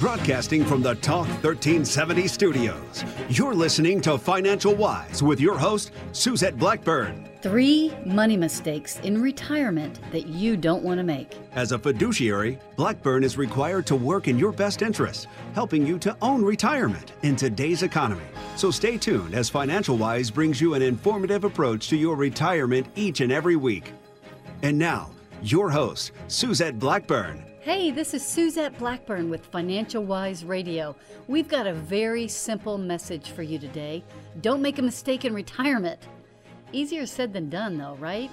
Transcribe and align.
Broadcasting 0.00 0.64
from 0.64 0.80
the 0.80 0.94
Talk 0.94 1.26
1370 1.28 2.26
studios, 2.26 3.04
you're 3.28 3.52
listening 3.52 4.00
to 4.00 4.16
Financial 4.16 4.74
Wise 4.74 5.22
with 5.22 5.38
your 5.38 5.58
host, 5.58 5.92
Suzette 6.12 6.56
Blackburn. 6.56 7.28
Three 7.42 7.92
money 8.06 8.38
mistakes 8.38 8.98
in 9.00 9.20
retirement 9.20 10.00
that 10.10 10.26
you 10.26 10.56
don't 10.56 10.82
want 10.82 10.96
to 10.96 11.04
make. 11.04 11.36
As 11.52 11.72
a 11.72 11.78
fiduciary, 11.78 12.58
Blackburn 12.76 13.22
is 13.22 13.36
required 13.36 13.86
to 13.88 13.94
work 13.94 14.26
in 14.26 14.38
your 14.38 14.52
best 14.52 14.80
interest, 14.80 15.28
helping 15.52 15.86
you 15.86 15.98
to 15.98 16.16
own 16.22 16.42
retirement 16.42 17.12
in 17.20 17.36
today's 17.36 17.82
economy. 17.82 18.24
So 18.56 18.70
stay 18.70 18.96
tuned 18.96 19.34
as 19.34 19.50
Financial 19.50 19.98
Wise 19.98 20.30
brings 20.30 20.62
you 20.62 20.72
an 20.72 20.80
informative 20.80 21.44
approach 21.44 21.90
to 21.90 21.96
your 21.98 22.16
retirement 22.16 22.86
each 22.96 23.20
and 23.20 23.30
every 23.30 23.56
week. 23.56 23.92
And 24.62 24.78
now, 24.78 25.10
your 25.42 25.68
host, 25.68 26.12
Suzette 26.28 26.78
Blackburn. 26.78 27.49
Hey, 27.62 27.90
this 27.90 28.14
is 28.14 28.26
Suzette 28.26 28.78
Blackburn 28.78 29.28
with 29.28 29.44
Financial 29.44 30.02
Wise 30.02 30.46
Radio. 30.46 30.96
We've 31.28 31.46
got 31.46 31.66
a 31.66 31.74
very 31.74 32.26
simple 32.26 32.78
message 32.78 33.32
for 33.32 33.42
you 33.42 33.58
today. 33.58 34.02
Don't 34.40 34.62
make 34.62 34.78
a 34.78 34.82
mistake 34.82 35.26
in 35.26 35.34
retirement. 35.34 36.00
Easier 36.72 37.04
said 37.04 37.34
than 37.34 37.50
done, 37.50 37.76
though, 37.76 37.96
right? 37.96 38.30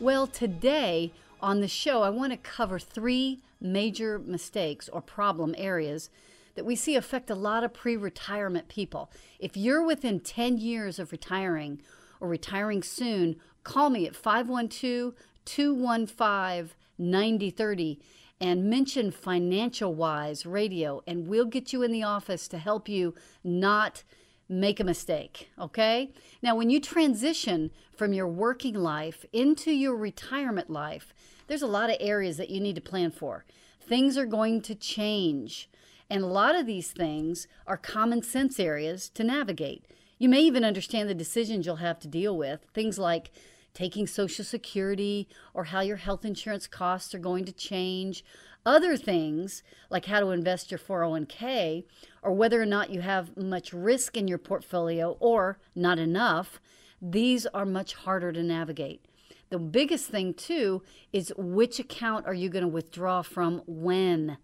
Well, 0.00 0.26
today 0.26 1.12
on 1.42 1.60
the 1.60 1.68
show, 1.68 2.00
I 2.00 2.08
want 2.08 2.32
to 2.32 2.38
cover 2.38 2.78
three 2.78 3.42
major 3.60 4.18
mistakes 4.18 4.88
or 4.88 5.02
problem 5.02 5.54
areas 5.58 6.08
that 6.54 6.64
we 6.64 6.74
see 6.74 6.96
affect 6.96 7.28
a 7.28 7.34
lot 7.34 7.62
of 7.62 7.74
pre 7.74 7.98
retirement 7.98 8.68
people. 8.68 9.10
If 9.38 9.58
you're 9.58 9.84
within 9.84 10.20
10 10.20 10.56
years 10.56 10.98
of 10.98 11.12
retiring 11.12 11.82
or 12.18 12.28
retiring 12.28 12.82
soon, 12.82 13.36
call 13.62 13.90
me 13.90 14.06
at 14.06 14.16
512 14.16 15.12
215 15.44 16.70
9030 16.98 17.98
and 18.40 18.70
mention 18.70 19.10
Financial 19.10 19.94
Wise 19.94 20.46
Radio, 20.46 21.02
and 21.06 21.28
we'll 21.28 21.44
get 21.44 21.72
you 21.72 21.82
in 21.82 21.92
the 21.92 22.02
office 22.02 22.48
to 22.48 22.58
help 22.58 22.88
you 22.88 23.14
not 23.44 24.02
make 24.48 24.80
a 24.80 24.84
mistake. 24.84 25.50
Okay? 25.58 26.12
Now, 26.42 26.56
when 26.56 26.70
you 26.70 26.80
transition 26.80 27.70
from 27.94 28.12
your 28.12 28.26
working 28.26 28.74
life 28.74 29.24
into 29.32 29.70
your 29.70 29.94
retirement 29.94 30.70
life, 30.70 31.14
there's 31.46 31.62
a 31.62 31.66
lot 31.66 31.90
of 31.90 31.96
areas 32.00 32.36
that 32.38 32.50
you 32.50 32.60
need 32.60 32.76
to 32.76 32.80
plan 32.80 33.10
for. 33.10 33.44
Things 33.80 34.16
are 34.16 34.26
going 34.26 34.62
to 34.62 34.74
change, 34.74 35.68
and 36.08 36.22
a 36.22 36.28
lot 36.28 36.54
of 36.54 36.66
these 36.66 36.92
things 36.92 37.46
are 37.66 37.76
common 37.76 38.22
sense 38.22 38.58
areas 38.58 39.08
to 39.10 39.24
navigate. 39.24 39.84
You 40.18 40.28
may 40.28 40.40
even 40.40 40.64
understand 40.64 41.08
the 41.08 41.14
decisions 41.14 41.66
you'll 41.66 41.76
have 41.76 41.98
to 42.00 42.08
deal 42.08 42.36
with. 42.36 42.60
Things 42.74 42.98
like 42.98 43.30
taking 43.80 44.06
Social 44.06 44.44
Security 44.44 45.26
or 45.54 45.64
how 45.64 45.80
your 45.80 45.96
health 45.96 46.26
insurance 46.26 46.66
costs 46.66 47.14
are 47.14 47.18
going 47.18 47.46
to 47.46 47.52
change. 47.52 48.22
Other 48.66 48.94
things, 48.94 49.62
like 49.88 50.04
how 50.04 50.20
to 50.20 50.32
invest 50.32 50.70
your 50.70 50.78
401k, 50.78 51.84
or 52.22 52.32
whether 52.34 52.60
or 52.60 52.66
not 52.66 52.90
you 52.90 53.00
have 53.00 53.34
much 53.38 53.72
risk 53.72 54.18
in 54.18 54.28
your 54.28 54.36
portfolio 54.36 55.16
or 55.18 55.58
not 55.74 55.98
enough, 55.98 56.60
these 57.00 57.46
are 57.46 57.64
much 57.64 57.94
harder 57.94 58.32
to 58.32 58.42
navigate. 58.42 59.06
The 59.48 59.58
biggest 59.58 60.08
thing, 60.08 60.34
too, 60.34 60.82
is 61.10 61.32
which 61.38 61.78
account 61.78 62.26
are 62.26 62.34
you 62.34 62.50
going 62.50 62.64
to 62.64 62.68
withdraw 62.68 63.22
from 63.22 63.62
when? 63.66 64.36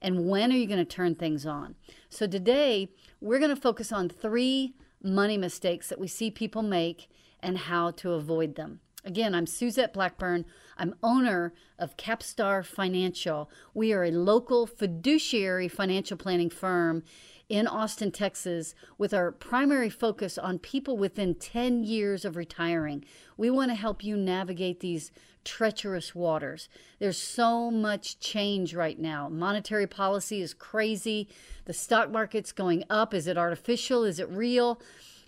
And 0.00 0.28
when 0.28 0.52
are 0.52 0.56
you 0.56 0.68
going 0.68 0.78
to 0.78 0.84
turn 0.84 1.16
things 1.16 1.44
on? 1.44 1.74
So, 2.08 2.28
today 2.28 2.90
we're 3.20 3.40
going 3.40 3.54
to 3.54 3.60
focus 3.60 3.90
on 3.90 4.08
three 4.08 4.76
money 5.02 5.36
mistakes 5.36 5.88
that 5.88 5.98
we 5.98 6.06
see 6.06 6.30
people 6.30 6.62
make 6.62 7.08
and 7.44 7.58
how 7.58 7.90
to 7.90 8.12
avoid 8.12 8.54
them. 8.54 8.80
Again, 9.06 9.34
I'm 9.34 9.46
Suzette 9.46 9.92
Blackburn. 9.92 10.46
I'm 10.78 10.94
owner 11.02 11.52
of 11.78 11.98
Capstar 11.98 12.64
Financial. 12.64 13.50
We 13.74 13.92
are 13.92 14.02
a 14.02 14.10
local 14.10 14.66
fiduciary 14.66 15.68
financial 15.68 16.16
planning 16.16 16.48
firm 16.48 17.02
in 17.50 17.66
Austin, 17.66 18.10
Texas, 18.10 18.74
with 18.96 19.12
our 19.12 19.30
primary 19.30 19.90
focus 19.90 20.38
on 20.38 20.58
people 20.58 20.96
within 20.96 21.34
10 21.34 21.84
years 21.84 22.24
of 22.24 22.34
retiring. 22.34 23.04
We 23.36 23.50
want 23.50 23.70
to 23.72 23.74
help 23.74 24.02
you 24.02 24.16
navigate 24.16 24.80
these 24.80 25.12
treacherous 25.44 26.14
waters. 26.14 26.70
There's 26.98 27.18
so 27.18 27.70
much 27.70 28.18
change 28.20 28.74
right 28.74 28.98
now. 28.98 29.28
Monetary 29.28 29.86
policy 29.86 30.40
is 30.40 30.54
crazy. 30.54 31.28
The 31.66 31.74
stock 31.74 32.10
market's 32.10 32.52
going 32.52 32.84
up. 32.88 33.12
Is 33.12 33.26
it 33.26 33.36
artificial? 33.36 34.02
Is 34.02 34.18
it 34.18 34.30
real? 34.30 34.80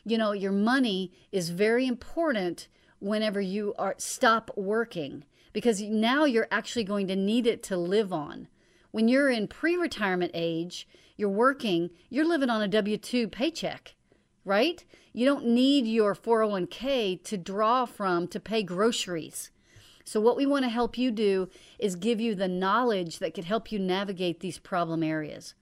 You 0.02 0.16
know, 0.16 0.32
your 0.32 0.52
money 0.52 1.12
is 1.30 1.50
very 1.50 1.86
important 1.86 2.68
whenever 3.00 3.40
you 3.40 3.74
are 3.78 3.94
stop 3.98 4.50
working 4.56 5.24
because 5.52 5.80
now 5.80 6.24
you're 6.24 6.48
actually 6.50 6.84
going 6.84 7.06
to 7.08 7.16
need 7.16 7.46
it 7.46 7.62
to 7.62 7.76
live 7.76 8.12
on. 8.12 8.48
When 8.90 9.08
you're 9.08 9.30
in 9.30 9.48
pre-retirement 9.48 10.32
age, 10.34 10.86
you're 11.16 11.28
working, 11.28 11.90
you're 12.10 12.28
living 12.28 12.50
on 12.50 12.62
a 12.62 12.68
W2 12.68 13.30
paycheck, 13.30 13.94
right? 14.44 14.84
You 15.12 15.24
don't 15.24 15.46
need 15.46 15.86
your 15.86 16.14
401k 16.14 17.22
to 17.24 17.38
draw 17.38 17.86
from 17.86 18.28
to 18.28 18.38
pay 18.38 18.62
groceries. 18.62 19.50
So 20.04 20.20
what 20.20 20.36
we 20.36 20.46
want 20.46 20.64
to 20.64 20.68
help 20.68 20.96
you 20.96 21.10
do 21.10 21.48
is 21.78 21.96
give 21.96 22.20
you 22.20 22.34
the 22.34 22.48
knowledge 22.48 23.18
that 23.18 23.34
could 23.34 23.46
help 23.46 23.72
you 23.72 23.78
navigate 23.78 24.40
these 24.40 24.58
problem 24.58 25.02
areas. 25.02 25.54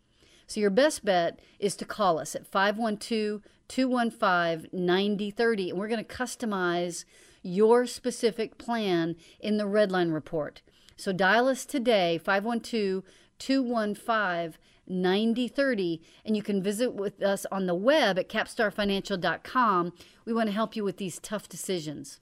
So 0.55 0.61
your 0.61 0.71
best 0.71 1.05
bet 1.05 1.41
is 1.59 1.75
to 1.75 1.85
call 1.85 2.21
us 2.21 2.37
at 2.37 2.47
512 2.47 3.43
215 3.67 4.71
9030 4.73 5.71
and 5.71 5.79
we're 5.81 5.89
going 5.89 6.05
to 6.05 6.15
customize 6.15 7.05
your 7.43 7.87
specific 7.87 8.57
plan 8.57 9.17
in 9.41 9.57
the 9.57 9.65
Redline 9.65 10.15
report. 10.15 10.63
So 10.97 11.13
dial 11.13 11.49
us 11.49 11.67
today 11.67 12.19
512 12.19 13.03
215 13.41 14.61
9030 14.87 16.03
and 16.25 16.37
you 16.37 16.43
can 16.45 16.63
visit 16.63 16.95
with 16.95 17.21
us 17.21 17.47
on 17.51 17.67
the 17.67 17.75
web 17.75 18.17
at 18.17 18.29
capstarfinancial.com. 18.29 19.93
We 20.25 20.33
want 20.33 20.47
to 20.51 20.55
help 20.55 20.77
you 20.77 20.85
with 20.85 20.99
these 20.99 21.19
tough 21.19 21.49
decisions. 21.49 22.21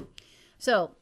So, 0.58 0.92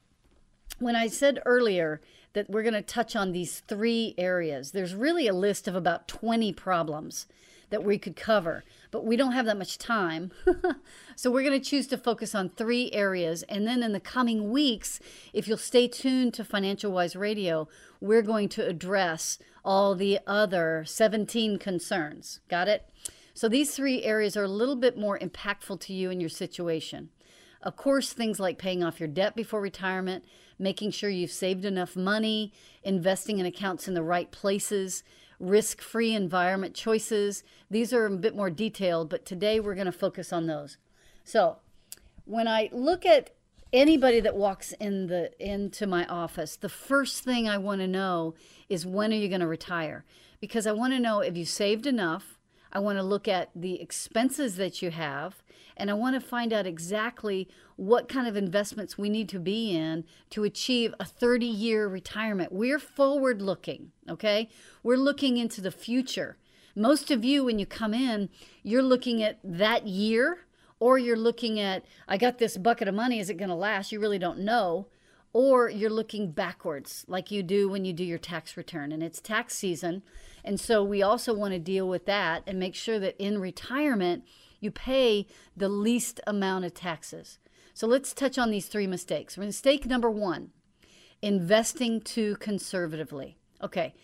when 0.81 0.97
I 0.97 1.07
said 1.07 1.41
earlier 1.47 2.01
that 2.33 2.49
we're 2.49 2.63
going 2.63 2.75
to 2.75 2.83
touch 2.83 3.17
on 3.17 3.33
these 3.33 3.61
three 3.61 4.15
areas, 4.17 4.73
there's 4.73 4.95
really 4.95 5.27
a 5.27 5.35
list 5.35 5.67
of 5.67 5.75
about 5.75 6.09
20 6.09 6.53
problems 6.53 7.27
that 7.71 7.85
we 7.85 7.99
could 7.99 8.17
cover, 8.17 8.65
but 8.91 9.05
we 9.05 9.17
don't 9.17 9.33
have 9.33 9.47
that 9.47 9.57
much 9.57 9.79
time. 9.79 10.33
so 11.17 11.31
we're 11.31 11.43
going 11.43 11.59
to 11.59 11.71
choose 11.71 11.87
to 11.87 11.97
focus 11.97 12.35
on 12.35 12.49
three 12.49 12.91
areas. 12.93 13.43
And 13.45 13.67
then 13.67 13.83
in 13.83 13.93
the 13.93 14.01
coming 14.01 14.51
weeks, 14.51 15.01
if 15.33 15.49
you'll 15.49 15.57
stay 15.57 15.89
tuned 15.89 16.35
to 16.35 16.45
Financial 16.45 16.93
Wise 16.93 17.17
Radio, 17.17 17.69
we're 18.01 18.23
going 18.23 18.49
to 18.51 18.67
address 18.67 19.39
all 19.65 19.95
the 19.95 20.19
other 20.27 20.85
17 20.87 21.59
concerns. 21.59 22.41
Got 22.49 22.69
it? 22.69 22.89
So 23.35 23.49
these 23.49 23.75
three 23.75 24.03
areas 24.03 24.37
are 24.37 24.45
a 24.45 24.49
little 24.49 24.77
bit 24.77 24.99
more 24.99 25.19
impactful 25.19 25.81
to 25.81 25.93
you 25.93 26.11
and 26.11 26.21
your 26.21 26.31
situation. 26.31 27.11
Of 27.63 27.77
course, 27.77 28.13
things 28.13 28.41
like 28.41 28.59
paying 28.59 28.83
off 28.83 29.01
your 29.01 29.09
debt 29.09 29.37
before 29.37 29.61
retirement, 29.61 30.25
making 30.61 30.93
sure 30.93 31.11
you've 31.11 31.33
saved 31.33 31.65
enough 31.65 31.97
money, 31.97 32.53
investing 32.85 33.39
in 33.39 33.47
accounts 33.47 33.89
in 33.89 33.95
the 33.95 34.03
right 34.03 34.31
places, 34.31 35.03
risk 35.39 35.81
free 35.81 36.15
environment 36.15 36.75
choices. 36.75 37.43
These 37.71 37.93
are 37.93 38.07
a 38.07 38.11
bit 38.11 38.37
more 38.37 38.51
detailed, 38.51 39.09
but 39.09 39.25
today 39.25 39.59
we're 39.59 39.75
going 39.75 39.87
to 39.87 39.93
focus 39.93 40.33
on 40.33 40.47
those. 40.47 40.77
So, 41.25 41.57
when 42.25 42.47
I 42.47 42.69
look 42.73 43.05
at 43.05 43.31
anybody 43.73 44.21
that 44.21 44.37
walks 44.37 44.73
in 44.73 45.09
the 45.09 45.33
into 45.41 45.87
my 45.87 46.05
office, 46.07 46.57
the 46.57 46.69
first 46.69 47.25
thing 47.25 47.49
I 47.49 47.59
want 47.59 47.81
to 47.81 47.89
know 47.89 48.35
is 48.69 48.87
when 48.87 49.13
are 49.13 49.17
you 49.17 49.29
going 49.29 49.41
to 49.41 49.47
retire? 49.47 50.05
because 50.41 50.67
I 50.67 50.73
want 50.73 50.93
to 50.95 50.99
know 50.99 51.21
if 51.21 51.37
you 51.37 51.45
saved 51.45 51.87
enough. 51.87 52.39
I 52.73 52.79
want 52.79 52.99
to 52.99 53.03
look 53.03 53.27
at 53.27 53.51
the 53.55 53.81
expenses 53.81 54.57
that 54.57 54.81
you 54.81 54.91
have, 54.91 55.43
and 55.77 55.91
I 55.91 55.95
want 55.95 56.15
to 56.15 56.27
find 56.27 56.53
out 56.53 56.67
exactly 56.67 57.49
what 57.77 58.09
kind 58.09 58.29
of 58.29 58.37
investments 58.37 58.99
we 58.99 59.09
need 59.09 59.29
to 59.31 59.39
be 59.39 59.75
in 59.75 60.05
to 60.31 60.45
achieve 60.45 60.95
a 61.01 61.05
30 61.05 61.47
year 61.47 61.89
retirement. 61.89 62.53
We're 62.53 62.79
forward 62.79 63.43
looking, 63.43 63.93
okay? 64.09 64.49
We're 64.83 64.97
looking 64.97 65.37
into 65.37 65.61
the 65.61 65.71
future. 65.71 66.37
Most 66.77 67.11
of 67.11 67.25
you, 67.25 67.45
when 67.45 67.59
you 67.59 67.67
come 67.67 67.95
in, 67.95 68.29
you're 68.63 68.83
looking 68.83 69.23
at 69.23 69.39
that 69.43 69.87
year, 69.87 70.45
or 70.79 70.99
you're 70.99 71.17
looking 71.17 71.61
at, 71.61 71.85
I 72.09 72.17
got 72.17 72.39
this 72.39 72.57
bucket 72.57 72.89
of 72.89 72.95
money, 72.95 73.21
is 73.21 73.29
it 73.29 73.37
going 73.37 73.51
to 73.51 73.55
last? 73.55 73.93
You 73.93 74.01
really 74.01 74.19
don't 74.19 74.39
know 74.39 74.87
or 75.33 75.69
you're 75.69 75.91
looking 75.91 76.31
backwards 76.31 77.05
like 77.09 77.31
you 77.31 77.43
do 77.43 77.69
when 77.69 77.85
you 77.85 77.93
do 77.93 78.05
your 78.05 78.19
tax 78.19 78.57
return 78.57 78.93
and 78.93 79.03
it's 79.03 79.21
tax 79.21 79.55
season 79.55 80.03
and 80.45 80.59
so 80.59 80.83
we 80.83 81.03
also 81.03 81.35
want 81.35 81.53
to 81.53 81.59
deal 81.59 81.89
with 81.89 82.07
that 82.07 82.43
and 82.47 82.59
make 82.59 82.75
sure 82.75 82.99
that 82.99 83.17
in 83.19 83.41
retirement 83.41 84.25
you 84.59 84.71
pay 84.71 85.27
the 85.57 85.69
least 85.69 86.21
amount 86.27 86.65
of 86.65 86.75
taxes. 86.75 87.39
So 87.73 87.87
let's 87.87 88.13
touch 88.13 88.39
on 88.39 88.51
these 88.51 88.67
three 88.67 88.87
mistakes. 88.87 89.39
Mistake 89.39 89.87
number 89.87 90.11
one 90.11 90.51
investing 91.23 92.01
too 92.01 92.37
conservatively. 92.37 93.37
Okay 93.63 93.95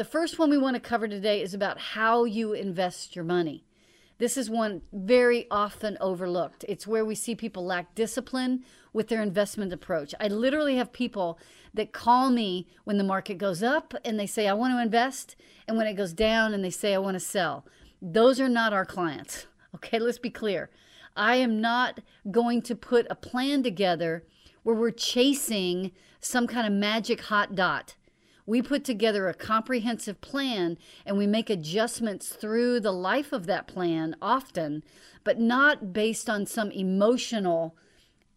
the 0.00 0.04
first 0.04 0.38
one 0.38 0.48
we 0.48 0.56
want 0.56 0.76
to 0.76 0.80
cover 0.80 1.06
today 1.06 1.42
is 1.42 1.52
about 1.52 1.78
how 1.78 2.24
you 2.24 2.54
invest 2.54 3.14
your 3.14 3.22
money. 3.22 3.66
This 4.16 4.38
is 4.38 4.48
one 4.48 4.80
very 4.94 5.46
often 5.50 5.98
overlooked. 6.00 6.64
It's 6.68 6.86
where 6.86 7.04
we 7.04 7.14
see 7.14 7.34
people 7.34 7.66
lack 7.66 7.94
discipline 7.94 8.64
with 8.92 9.08
their 9.08 9.22
investment 9.22 9.72
approach. 9.72 10.14
I 10.20 10.28
literally 10.28 10.76
have 10.76 10.92
people 10.92 11.38
that 11.74 11.92
call 11.92 12.30
me 12.30 12.66
when 12.84 12.98
the 12.98 13.04
market 13.04 13.38
goes 13.38 13.62
up 13.62 13.94
and 14.04 14.18
they 14.18 14.26
say, 14.26 14.48
I 14.48 14.54
want 14.54 14.74
to 14.74 14.82
invest, 14.82 15.36
and 15.68 15.76
when 15.76 15.86
it 15.86 15.94
goes 15.94 16.12
down 16.12 16.52
and 16.52 16.64
they 16.64 16.70
say, 16.70 16.94
I 16.94 16.98
want 16.98 17.14
to 17.14 17.20
sell. 17.20 17.64
Those 18.02 18.40
are 18.40 18.48
not 18.48 18.72
our 18.72 18.86
clients. 18.86 19.46
Okay, 19.72 20.00
let's 20.00 20.18
be 20.18 20.30
clear. 20.30 20.68
I 21.16 21.36
am 21.36 21.60
not 21.60 22.00
going 22.28 22.60
to 22.62 22.74
put 22.74 23.06
a 23.08 23.14
plan 23.14 23.62
together 23.62 24.24
where 24.64 24.74
we're 24.74 24.90
chasing 24.90 25.92
some 26.18 26.48
kind 26.48 26.66
of 26.66 26.72
magic 26.72 27.20
hot 27.20 27.54
dot. 27.54 27.94
We 28.46 28.62
put 28.62 28.84
together 28.84 29.28
a 29.28 29.34
comprehensive 29.34 30.20
plan 30.20 30.76
and 31.06 31.16
we 31.16 31.28
make 31.28 31.50
adjustments 31.50 32.30
through 32.30 32.80
the 32.80 32.92
life 32.92 33.32
of 33.32 33.46
that 33.46 33.68
plan 33.68 34.16
often, 34.20 34.82
but 35.22 35.38
not 35.38 35.92
based 35.92 36.28
on 36.28 36.46
some 36.46 36.72
emotional 36.72 37.76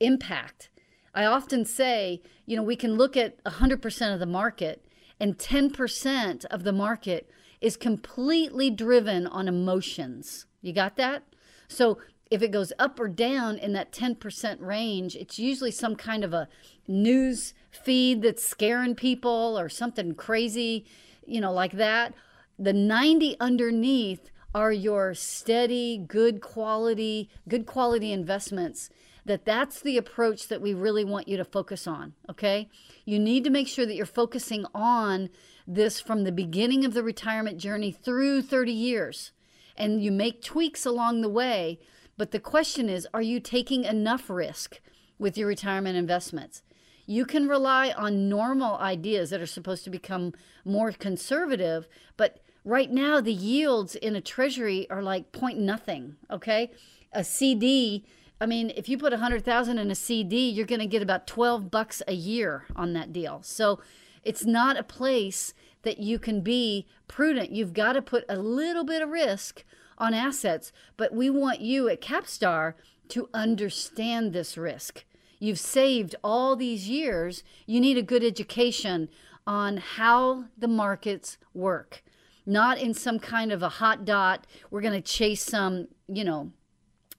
impact. 0.04 0.70
I 1.16 1.26
often 1.26 1.66
say, 1.66 2.22
you 2.46 2.56
know, 2.56 2.64
we 2.64 2.76
can 2.76 2.96
look 2.96 3.16
at 3.16 3.44
100% 3.44 4.14
of 4.14 4.20
the 4.20 4.26
market, 4.26 4.86
and 5.20 5.38
10% 5.38 6.46
of 6.46 6.64
the 6.64 6.74
market 6.74 7.30
is 7.62 7.78
completely 7.78 8.70
driven 8.70 9.26
on 9.28 9.48
emotions. 9.48 10.46
You 10.62 10.74
got 10.74 10.96
that? 10.98 11.24
So 11.68 12.00
if 12.30 12.42
it 12.42 12.52
goes 12.52 12.74
up 12.80 13.00
or 13.00 13.08
down 13.08 13.58
in 13.58 13.74
that 13.74 13.92
10% 13.92 14.60
range, 14.60 15.16
it's 15.16 15.38
usually 15.38 15.72
some 15.72 15.96
kind 15.96 16.24
of 16.24 16.34
a 16.34 16.48
news 16.88 17.54
feed 17.70 18.22
that's 18.22 18.44
scaring 18.44 18.96
people 18.96 19.58
or 19.58 19.70
something 19.70 20.16
crazy, 20.16 20.86
you 21.26 21.40
know, 21.40 21.54
like 21.54 21.74
that. 21.74 22.14
The 22.58 22.74
90 22.74 23.38
underneath 23.40 24.32
are 24.56 24.72
your 24.72 25.14
steady, 25.14 25.98
good 26.08 26.42
quality, 26.42 27.30
good 27.48 27.66
quality 27.66 28.12
investments 28.12 28.90
that 29.26 29.46
that's 29.46 29.82
the 29.82 29.98
approach 29.98 30.48
that 30.50 30.62
we 30.62 30.74
really 30.74 31.06
want 31.06 31.28
you 31.28 31.38
to 31.38 31.46
focus 31.46 31.88
on, 31.88 32.14
okay? 32.30 32.70
You 33.06 33.20
need 33.20 33.44
to 33.46 33.50
make 33.50 33.68
sure 33.68 33.86
that 33.86 33.96
you're 33.96 34.06
focusing 34.06 34.66
on 34.74 35.30
this 35.66 36.00
from 36.02 36.24
the 36.24 36.32
beginning 36.32 36.84
of 36.84 36.94
the 36.94 37.04
retirement 37.04 37.58
journey 37.58 37.92
through 37.92 38.42
30 38.42 38.72
years 38.72 39.32
and 39.78 40.04
you 40.04 40.12
make 40.12 40.44
tweaks 40.44 40.86
along 40.86 41.22
the 41.22 41.30
way 41.30 41.80
but 42.18 42.32
the 42.32 42.40
question 42.40 42.90
is 42.90 43.08
are 43.14 43.22
you 43.22 43.40
taking 43.40 43.86
enough 43.86 44.30
risk 44.30 44.80
with 45.18 45.38
your 45.38 45.48
retirement 45.48 45.98
investments? 45.98 46.64
You 47.06 47.26
can 47.26 47.48
rely 47.48 47.92
on 47.92 48.30
normal 48.30 48.78
ideas 48.78 49.30
that 49.30 49.42
are 49.42 49.46
supposed 49.46 49.84
to 49.84 49.90
become 49.90 50.34
more 50.64 50.92
conservative, 50.92 51.88
but 52.16 52.40
right 52.64 52.90
now 52.90 53.20
the 53.20 53.34
yields 53.34 53.96
in 53.96 54.16
a 54.16 54.22
treasury 54.22 54.90
are 54.90 55.04
like 55.04 55.32
point 55.32 55.60
nothing, 55.60 56.16
okay? 56.32 56.72
A 57.12 57.24
CD, 57.24 58.06
I 58.44 58.46
mean, 58.46 58.74
if 58.76 58.90
you 58.90 58.98
put 58.98 59.14
a 59.14 59.16
100,000 59.16 59.78
in 59.78 59.90
a 59.90 59.96
CD, 59.96 60.50
you're 60.50 60.66
going 60.66 60.82
to 60.82 60.86
get 60.86 61.02
about 61.02 61.28
12 61.28 61.72
bucks 61.72 62.02
a 62.10 62.14
year 62.14 62.66
on 62.76 62.92
that 62.92 63.14
deal. 63.14 63.40
So 63.42 63.80
it's 64.22 64.44
not 64.44 64.78
a 64.78 64.84
place 64.84 65.54
that 65.84 66.00
you 66.00 66.20
can 66.20 66.42
be 66.42 66.86
prudent. 67.08 67.52
You've 67.54 67.72
got 67.72 67.94
to 67.94 68.02
put 68.02 68.26
a 68.28 68.36
little 68.36 68.84
bit 68.84 69.02
of 69.02 69.08
risk 69.08 69.64
on 69.98 70.14
assets, 70.14 70.74
but 70.98 71.14
we 71.14 71.30
want 71.30 71.62
you 71.62 71.88
at 71.88 72.02
Capstar 72.02 72.74
to 73.08 73.30
understand 73.34 74.34
this 74.34 74.58
risk. 74.58 75.06
You've 75.40 75.58
saved 75.58 76.14
all 76.22 76.58
these 76.58 76.90
years. 76.90 77.46
You 77.66 77.80
need 77.80 77.98
a 77.98 78.04
good 78.04 78.26
education 78.26 79.08
on 79.48 79.78
how 79.78 80.48
the 80.58 80.68
markets 80.68 81.38
work, 81.54 82.04
not 82.46 82.78
in 82.78 82.94
some 82.94 83.20
kind 83.20 83.54
of 83.54 83.64
a 83.64 83.70
hot 83.70 84.04
dot. 84.04 84.46
We're 84.70 84.82
going 84.82 85.02
to 85.02 85.14
chase 85.14 85.44
some, 85.44 85.88
you 86.10 86.26
know, 86.26 86.52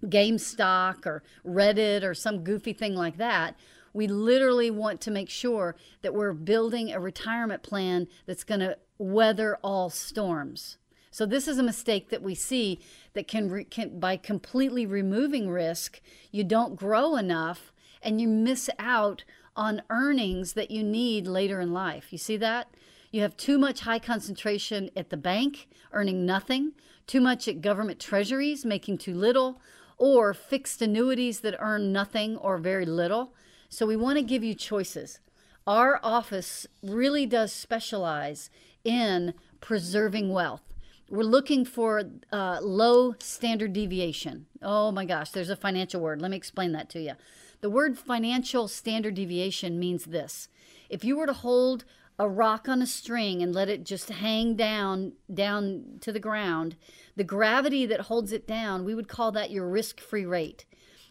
GameStop 0.05 1.07
or 1.07 1.23
Reddit 1.47 2.03
or 2.03 2.15
some 2.15 2.45
goofy 2.45 2.73
thing 2.73 2.95
like 2.95 3.17
that. 3.19 3.57
We 3.93 4.07
literally 4.09 4.71
want 4.71 5.01
to 5.03 5.11
make 5.11 5.31
sure 5.31 5.77
that 6.03 6.15
we're 6.15 6.33
building 6.33 6.93
a 6.93 7.01
retirement 7.01 7.63
plan 7.63 8.09
that's 8.27 8.45
going 8.45 8.61
to 8.61 8.77
weather 8.99 9.59
all 9.63 9.91
storms. 9.91 10.79
So 11.11 11.27
this 11.27 11.47
is 11.47 11.59
a 11.59 11.63
mistake 11.63 12.11
that 12.11 12.23
we 12.23 12.35
see 12.35 12.81
that 13.13 13.29
can, 13.29 13.49
re- 13.49 13.65
can 13.65 14.01
by 14.01 14.17
completely 14.17 14.85
removing 14.85 15.49
risk, 15.49 16.01
you 16.33 16.43
don't 16.43 16.75
grow 16.75 17.15
enough 17.15 17.73
and 18.03 18.21
you 18.21 18.27
miss 18.27 18.69
out 18.81 19.23
on 19.55 19.83
earnings 19.91 20.55
that 20.55 20.73
you 20.73 20.83
need 20.83 21.29
later 21.29 21.61
in 21.61 21.73
life. 21.73 22.09
You 22.11 22.19
see 22.19 22.37
that? 22.39 22.75
You 23.13 23.21
have 23.23 23.37
too 23.37 23.59
much 23.59 23.81
high 23.83 24.01
concentration 24.01 24.91
at 24.97 25.11
the 25.11 25.17
bank, 25.17 25.69
earning 25.93 26.27
nothing, 26.27 26.73
too 27.07 27.21
much 27.21 27.47
at 27.47 27.61
government 27.61 28.01
treasuries, 28.01 28.65
making 28.65 28.99
too 28.99 29.15
little, 29.15 29.61
or 30.05 30.35
fixed 30.35 30.83
annuities 30.83 31.41
that 31.41 31.57
earn 31.59 31.91
nothing 31.91 32.37
or 32.37 32.59
very 32.59 32.85
little. 32.85 33.33
So 33.71 33.87
we 33.87 33.97
want 33.97 34.19
to 34.19 34.23
give 34.23 34.45
you 34.45 34.55
choices. 34.55 35.19
Our 35.67 35.99
office 36.03 36.67
really 36.83 37.25
does 37.25 37.55
specialize 37.55 38.51
in 38.85 39.33
preserving 39.63 40.31
wealth. 40.31 40.75
We're 41.09 41.23
looking 41.23 41.65
for 41.65 42.03
uh, 42.31 42.59
low 42.61 43.15
standard 43.19 43.73
deviation. 43.73 44.45
Oh 44.61 44.93
my 44.93 45.07
gosh, 45.07 45.31
there's 45.31 45.49
a 45.49 45.57
financial 45.57 46.03
word. 46.03 46.21
Let 46.21 46.33
me 46.33 46.37
explain 46.37 46.73
that 46.73 46.91
to 46.91 47.01
you. 47.01 47.15
The 47.63 47.71
word 47.71 47.97
financial 47.99 48.69
standard 48.69 49.15
deviation 49.15 49.79
means 49.79 50.05
this 50.05 50.51
if 50.91 51.03
you 51.03 51.17
were 51.17 51.27
to 51.27 51.33
hold 51.33 51.87
a 52.19 52.29
rock 52.29 52.69
on 52.69 52.81
a 52.81 52.87
string 52.87 53.43
and 53.43 53.55
let 53.55 53.69
it 53.69 53.85
just 53.85 54.09
hang 54.09 54.55
down 54.55 55.13
down 55.33 55.99
to 56.01 56.13
the 56.13 56.21
ground. 56.21 56.77
The 57.17 57.25
gravity 57.25 57.87
that 57.87 58.03
holds 58.03 58.33
it 58.33 58.47
down 58.47 58.85
we 58.85 58.95
would 58.95 59.09
call 59.09 59.33
that 59.33 59.51
your 59.51 59.69
risk-free 59.69 60.27
rate. 60.27 60.65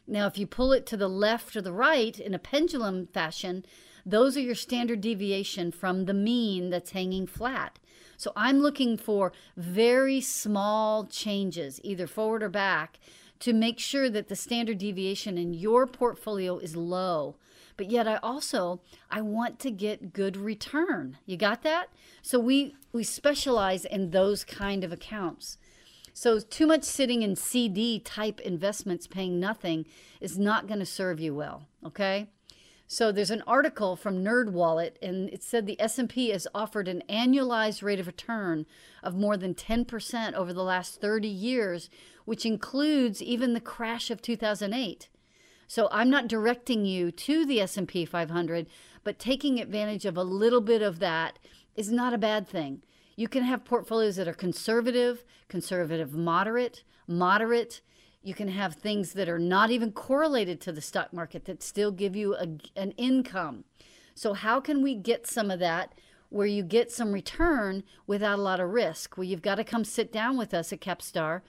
Now 0.08 0.28
if 0.28 0.38
you 0.38 0.48
pull 0.48 0.72
it 0.72 0.86
to 0.88 0.98
the 0.98 1.10
left 1.10 1.56
or 1.56 1.62
the 1.62 1.74
right 1.74 2.18
in 2.18 2.34
a 2.34 2.40
pendulum 2.40 3.08
fashion 3.08 3.66
those 4.06 4.36
are 4.36 4.42
your 4.42 4.56
standard 4.56 5.00
deviation 5.02 5.72
from 5.72 6.06
the 6.06 6.14
mean 6.14 6.70
that's 6.70 6.92
hanging 6.92 7.26
flat. 7.26 7.80
So 8.18 8.34
I'm 8.36 8.60
looking 8.60 8.98
for 8.98 9.32
very 9.56 10.22
small 10.22 11.06
changes, 11.06 11.80
either 11.84 12.08
forward 12.08 12.44
or 12.44 12.50
back, 12.50 13.00
to 13.40 13.54
make 13.54 13.80
sure 13.80 14.10
that 14.10 14.28
the 14.28 14.36
standard 14.36 14.78
deviation 14.78 15.38
in 15.38 15.54
your 15.54 15.88
portfolio 15.88 16.58
is 16.58 16.76
low. 16.76 17.36
But 17.78 17.90
yet 17.90 18.08
I 18.08 18.18
also 18.18 18.82
I 19.10 19.22
want 19.22 19.60
to 19.60 19.72
get 19.72 20.14
good 20.14 20.38
return. 20.38 21.18
You 21.26 21.38
got 21.38 21.64
that? 21.64 21.90
So 22.22 22.40
we 22.40 22.76
we 22.92 23.04
specialize 23.04 23.86
in 23.86 24.12
those 24.12 24.44
kind 24.44 24.84
of 24.84 24.92
accounts. 24.92 25.58
So 26.14 26.40
too 26.40 26.68
much 26.68 26.84
sitting 26.84 27.24
in 27.24 27.36
CD 27.36 28.00
type 28.00 28.40
investments 28.40 29.08
paying 29.08 29.40
nothing 29.40 29.86
is 30.22 30.38
not 30.38 30.68
going 30.68 30.80
to 30.80 30.86
serve 30.86 31.20
you 31.20 31.34
well, 31.34 31.68
okay? 31.84 32.28
So 32.86 33.12
there's 33.12 33.32
an 33.32 33.42
article 33.48 33.96
from 33.96 34.24
NerdWallet, 34.24 34.98
and 35.02 35.28
it 35.30 35.42
said 35.42 35.66
the 35.66 35.82
S&P 35.82 36.30
has 36.30 36.48
offered 36.54 36.88
an 36.88 37.02
annualized 37.10 37.82
rate 37.82 38.00
of 38.00 38.06
return 38.06 38.68
of 39.02 39.16
more 39.16 39.36
than 39.36 39.56
10% 39.56 40.34
over 40.34 40.54
the 40.54 40.64
last 40.64 41.02
30 41.02 41.28
years, 41.28 41.90
which 42.26 42.46
includes 42.46 43.24
even 43.24 43.56
the 43.56 43.60
crash 43.60 44.12
of 44.12 44.22
2008. 44.22 45.10
So 45.68 45.88
I'm 45.92 46.10
not 46.10 46.28
directing 46.28 46.86
you 46.86 47.12
to 47.12 47.46
the 47.46 47.62
S&P 47.62 48.06
500, 48.06 48.68
but 49.04 49.20
taking 49.20 49.60
advantage 49.60 50.06
of 50.06 50.18
a 50.18 50.24
little 50.24 50.62
bit 50.62 50.82
of 50.82 51.00
that 51.00 51.40
is 51.76 51.92
not 51.92 52.14
a 52.14 52.18
bad 52.18 52.48
thing. 52.48 52.82
You 53.16 53.28
can 53.28 53.44
have 53.44 53.66
portfolios 53.66 54.16
that 54.16 54.28
are 54.28 54.34
conservative, 54.34 55.24
conservative 55.48 56.14
moderate, 56.14 56.84
moderate, 57.08 57.82
you 58.26 58.34
can 58.34 58.48
have 58.48 58.76
things 58.76 59.14
that 59.14 59.28
are 59.28 59.40
not 59.40 59.70
even 59.70 59.92
correlated 59.92 60.62
to 60.62 60.72
the 60.72 60.80
stock 60.80 61.12
market 61.12 61.44
that 61.46 61.62
still 61.62 61.92
give 61.92 62.16
you 62.16 62.36
a, 62.36 62.48
an 62.78 62.92
income. 62.92 63.66
So, 64.16 64.34
how 64.34 64.62
can 64.62 64.82
we 64.82 64.96
get 64.96 65.28
some 65.28 65.52
of 65.52 65.60
that 65.60 65.94
where 66.34 66.48
you 66.48 66.64
get 66.64 66.92
some 66.92 67.12
return 67.12 67.84
without 68.08 68.40
a 68.40 68.42
lot 68.42 68.60
of 68.60 68.72
risk. 68.72 69.16
Well, 69.16 69.24
you've 69.24 69.44
got 69.44 69.56
to 69.56 69.64
come 69.64 69.86
sit 69.86 70.12
down 70.12 70.36
with 70.36 70.52
us 70.52 70.74
at 70.74 70.82
Capstar 70.82 71.42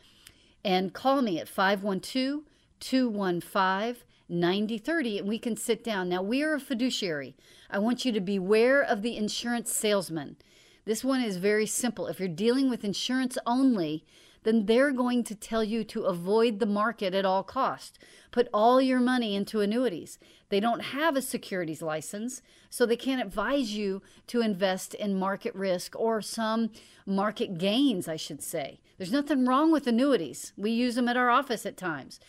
and 0.62 0.92
call 0.92 1.22
me 1.22 1.40
at 1.40 1.48
512 1.48 2.42
215 2.84 4.04
9030 4.28 5.18
and 5.18 5.28
we 5.28 5.38
can 5.38 5.56
sit 5.56 5.84
down. 5.84 6.08
Now, 6.08 6.22
we 6.22 6.42
are 6.42 6.54
a 6.54 6.60
fiduciary. 6.60 7.36
I 7.70 7.78
want 7.78 8.04
you 8.04 8.12
to 8.12 8.20
beware 8.20 8.82
of 8.82 9.02
the 9.02 9.16
insurance 9.16 9.72
salesman. 9.72 10.36
This 10.84 11.04
one 11.04 11.22
is 11.22 11.36
very 11.38 11.66
simple. 11.66 12.06
If 12.06 12.18
you're 12.18 12.28
dealing 12.28 12.68
with 12.68 12.84
insurance 12.84 13.38
only, 13.46 14.04
then 14.42 14.66
they're 14.66 14.92
going 14.92 15.24
to 15.24 15.34
tell 15.34 15.64
you 15.64 15.84
to 15.84 16.04
avoid 16.04 16.58
the 16.58 16.66
market 16.66 17.14
at 17.14 17.24
all 17.24 17.42
cost. 17.42 17.98
Put 18.30 18.48
all 18.52 18.80
your 18.80 19.00
money 19.00 19.34
into 19.34 19.60
annuities. 19.60 20.18
They 20.50 20.60
don't 20.60 20.80
have 20.80 21.16
a 21.16 21.22
securities 21.22 21.80
license, 21.80 22.42
so 22.68 22.84
they 22.84 22.96
can't 22.96 23.22
advise 23.22 23.74
you 23.74 24.02
to 24.26 24.42
invest 24.42 24.92
in 24.94 25.18
market 25.18 25.54
risk 25.54 25.98
or 25.98 26.20
some 26.20 26.70
market 27.06 27.56
gains, 27.56 28.06
I 28.06 28.16
should 28.16 28.42
say. 28.42 28.80
There's 28.98 29.12
nothing 29.12 29.46
wrong 29.46 29.72
with 29.72 29.86
annuities. 29.86 30.52
We 30.56 30.70
use 30.70 30.94
them 30.94 31.08
at 31.08 31.16
our 31.16 31.30
office 31.30 31.64
at 31.64 31.78
times. 31.78 32.20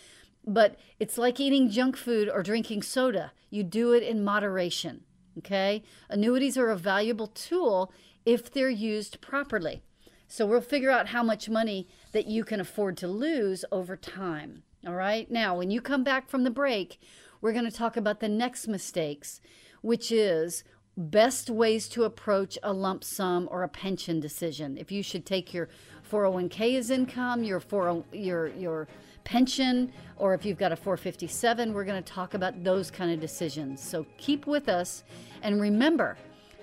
But 0.46 0.78
it's 1.00 1.18
like 1.18 1.40
eating 1.40 1.70
junk 1.70 1.98
food 1.98 2.30
or 2.30 2.44
drinking 2.44 2.84
soda. 2.84 3.32
You 3.50 3.64
do 3.64 3.94
it 3.94 4.04
in 4.04 4.24
moderation. 4.24 5.04
Okay? 5.38 5.84
Annuities 6.10 6.58
are 6.58 6.70
a 6.70 6.78
valuable 6.78 7.28
tool 7.28 7.92
if 8.26 8.52
they're 8.52 8.70
used 8.70 9.22
properly. 9.22 9.82
So 10.28 10.46
we'll 10.46 10.62
figure 10.62 10.92
out 10.92 11.08
how 11.08 11.24
much 11.24 11.50
money 11.50 11.88
that 12.12 12.28
you 12.28 12.44
can 12.44 12.60
afford 12.60 12.98
to 12.98 13.08
lose 13.08 13.64
over 13.72 13.96
time. 13.96 14.64
All 14.86 14.94
right. 14.94 15.30
Now, 15.30 15.58
when 15.58 15.72
you 15.72 15.82
come 15.82 16.04
back 16.04 16.30
from 16.30 16.44
the 16.44 16.52
break, 16.52 17.00
we're 17.42 17.54
going 17.54 17.66
to 17.66 17.72
talk 17.72 17.98
about 17.98 18.20
the 18.20 18.30
next 18.30 18.68
mistakes, 18.68 19.42
which 19.82 20.12
is 20.12 20.64
best 20.98 21.50
ways 21.50 21.90
to 21.90 22.04
approach 22.04 22.58
a 22.64 22.72
lump 22.72 23.04
sum 23.04 23.48
or 23.52 23.64
a 23.64 23.70
pension 23.70 24.20
decision. 24.20 24.78
If 24.78 24.92
you 24.92 25.04
should 25.04 25.26
take 25.26 25.54
your 25.54 25.70
401k 26.10 26.74
is 26.74 26.90
income, 26.90 27.44
your 27.44 27.60
40, 27.60 28.04
your 28.18 28.48
your 28.48 28.88
pension, 29.24 29.92
or 30.18 30.34
if 30.34 30.46
you've 30.46 30.58
got 30.58 30.72
a 30.72 30.76
457, 30.76 31.74
we're 31.74 31.84
going 31.84 32.02
to 32.02 32.14
talk 32.14 32.36
about 32.36 32.64
those 32.64 32.92
kind 32.92 33.12
of 33.12 33.20
decisions. 33.20 33.82
So 33.82 34.06
keep 34.18 34.48
with 34.48 34.70
us 34.70 35.04
and 35.42 35.60
remember, 35.60 36.18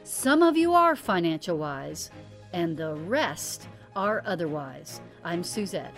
some 0.05 0.43
of 0.43 0.57
you 0.57 0.73
are 0.73 0.97
financial 0.97 1.59
wise 1.59 2.11
and 2.53 2.77
the 2.77 2.95
rest 2.95 3.69
are 3.95 4.23
otherwise. 4.25 5.01
I'm 5.25 5.43
Suzette. 5.43 5.95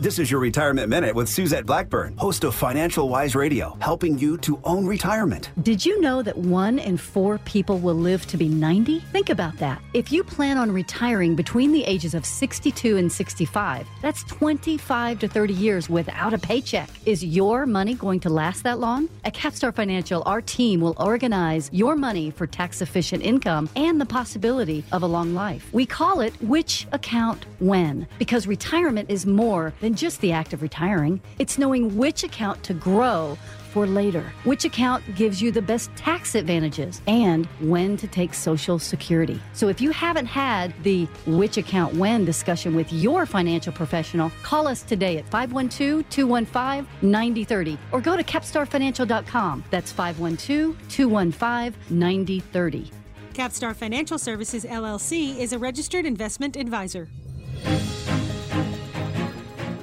This 0.00 0.20
is 0.20 0.30
your 0.30 0.38
Retirement 0.38 0.88
Minute 0.88 1.12
with 1.12 1.28
Suzette 1.28 1.66
Blackburn, 1.66 2.16
host 2.18 2.44
of 2.44 2.54
Financial 2.54 3.08
Wise 3.08 3.34
Radio, 3.34 3.76
helping 3.80 4.16
you 4.16 4.38
to 4.38 4.60
own 4.62 4.86
retirement. 4.86 5.50
Did 5.64 5.84
you 5.84 6.00
know 6.00 6.22
that 6.22 6.36
one 6.36 6.78
in 6.78 6.96
four 6.96 7.38
people 7.38 7.78
will 7.78 7.96
live 7.96 8.24
to 8.26 8.36
be 8.36 8.48
90? 8.48 9.00
Think 9.00 9.28
about 9.28 9.58
that. 9.58 9.82
If 9.94 10.12
you 10.12 10.22
plan 10.22 10.56
on 10.56 10.70
retiring 10.70 11.34
between 11.34 11.72
the 11.72 11.82
ages 11.82 12.14
of 12.14 12.24
62 12.24 12.96
and 12.96 13.10
65, 13.10 13.88
that's 14.00 14.22
25 14.22 15.18
to 15.18 15.26
30 15.26 15.52
years 15.52 15.90
without 15.90 16.32
a 16.32 16.38
paycheck. 16.38 16.88
Is 17.04 17.24
your 17.24 17.66
money 17.66 17.94
going 17.94 18.20
to 18.20 18.30
last 18.30 18.62
that 18.62 18.78
long? 18.78 19.08
At 19.24 19.34
Capstar 19.34 19.74
Financial, 19.74 20.22
our 20.26 20.40
team 20.40 20.80
will 20.80 20.94
organize 20.98 21.70
your 21.72 21.96
money 21.96 22.30
for 22.30 22.46
tax 22.46 22.82
efficient 22.82 23.24
income 23.24 23.68
and 23.74 24.00
the 24.00 24.06
possibility 24.06 24.84
of 24.92 25.02
a 25.02 25.06
long 25.06 25.34
life. 25.34 25.68
We 25.72 25.86
call 25.86 26.20
it 26.20 26.40
Which 26.40 26.86
Account 26.92 27.46
When 27.58 28.06
because 28.20 28.46
retirement 28.46 29.10
is 29.10 29.26
more 29.26 29.74
than 29.80 29.87
than 29.88 29.94
just 29.94 30.20
the 30.20 30.32
act 30.32 30.52
of 30.52 30.60
retiring. 30.60 31.18
It's 31.38 31.56
knowing 31.56 31.96
which 31.96 32.22
account 32.22 32.62
to 32.64 32.74
grow 32.74 33.38
for 33.72 33.86
later, 33.86 34.32
which 34.44 34.66
account 34.66 35.02
gives 35.14 35.40
you 35.40 35.50
the 35.50 35.62
best 35.62 35.90
tax 35.96 36.34
advantages, 36.34 37.00
and 37.06 37.46
when 37.60 37.96
to 37.96 38.06
take 38.06 38.34
Social 38.34 38.78
Security. 38.78 39.40
So 39.54 39.68
if 39.68 39.80
you 39.80 39.90
haven't 39.90 40.26
had 40.26 40.74
the 40.82 41.06
which 41.26 41.56
account 41.56 41.94
when 41.94 42.26
discussion 42.26 42.74
with 42.74 42.92
your 42.92 43.24
financial 43.24 43.72
professional, 43.72 44.30
call 44.42 44.68
us 44.68 44.82
today 44.82 45.16
at 45.16 45.26
512 45.30 46.06
215 46.10 46.86
9030 47.00 47.78
or 47.90 48.02
go 48.02 48.14
to 48.14 48.22
capstarfinancial.com. 48.22 49.64
That's 49.70 49.90
512 49.90 50.76
215 50.90 51.98
9030. 51.98 52.90
Capstar 53.32 53.74
Financial 53.74 54.18
Services 54.18 54.66
LLC 54.66 55.38
is 55.38 55.54
a 55.54 55.58
registered 55.58 56.04
investment 56.04 56.56
advisor. 56.56 57.08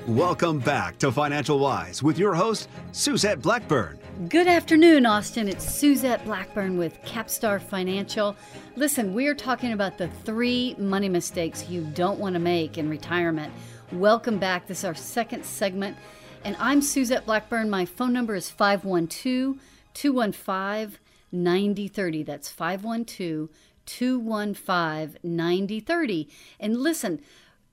Welcome 0.08 0.60
back 0.60 1.00
to 1.00 1.12
Financial 1.12 1.58
Wise 1.58 2.04
with 2.04 2.20
your 2.20 2.36
host, 2.36 2.70
Suzette 2.92 3.42
Blackburn. 3.42 3.98
Good 4.30 4.46
afternoon, 4.46 5.08
Austin. 5.08 5.50
It's 5.50 5.66
Suzette 5.68 6.24
Blackburn 6.26 6.78
with 6.78 7.02
Capstar 7.02 7.60
Financial. 7.60 8.36
Listen, 8.76 9.16
we 9.16 9.26
are 9.26 9.34
talking 9.34 9.72
about 9.72 9.98
the 9.98 10.08
three 10.08 10.76
money 10.78 11.10
mistakes 11.10 11.68
you 11.68 11.82
don't 11.96 12.20
want 12.20 12.34
to 12.34 12.40
make 12.40 12.78
in 12.78 12.88
retirement. 12.88 13.52
Welcome 13.92 14.38
back. 14.38 14.68
This 14.68 14.80
is 14.80 14.86
our 14.86 14.94
second 14.94 15.44
segment, 15.44 15.98
and 16.44 16.56
I'm 16.60 16.84
Suzette 16.84 17.26
Blackburn. 17.26 17.72
My 17.72 17.86
phone 17.86 18.14
number 18.14 18.36
is 18.36 18.48
512 18.48 19.58
215 19.96 21.00
9030. 21.32 22.22
That's 22.22 22.48
512 22.52 23.50
215 23.88 25.18
9030. 25.24 26.30
And 26.60 26.78
listen, 26.78 27.22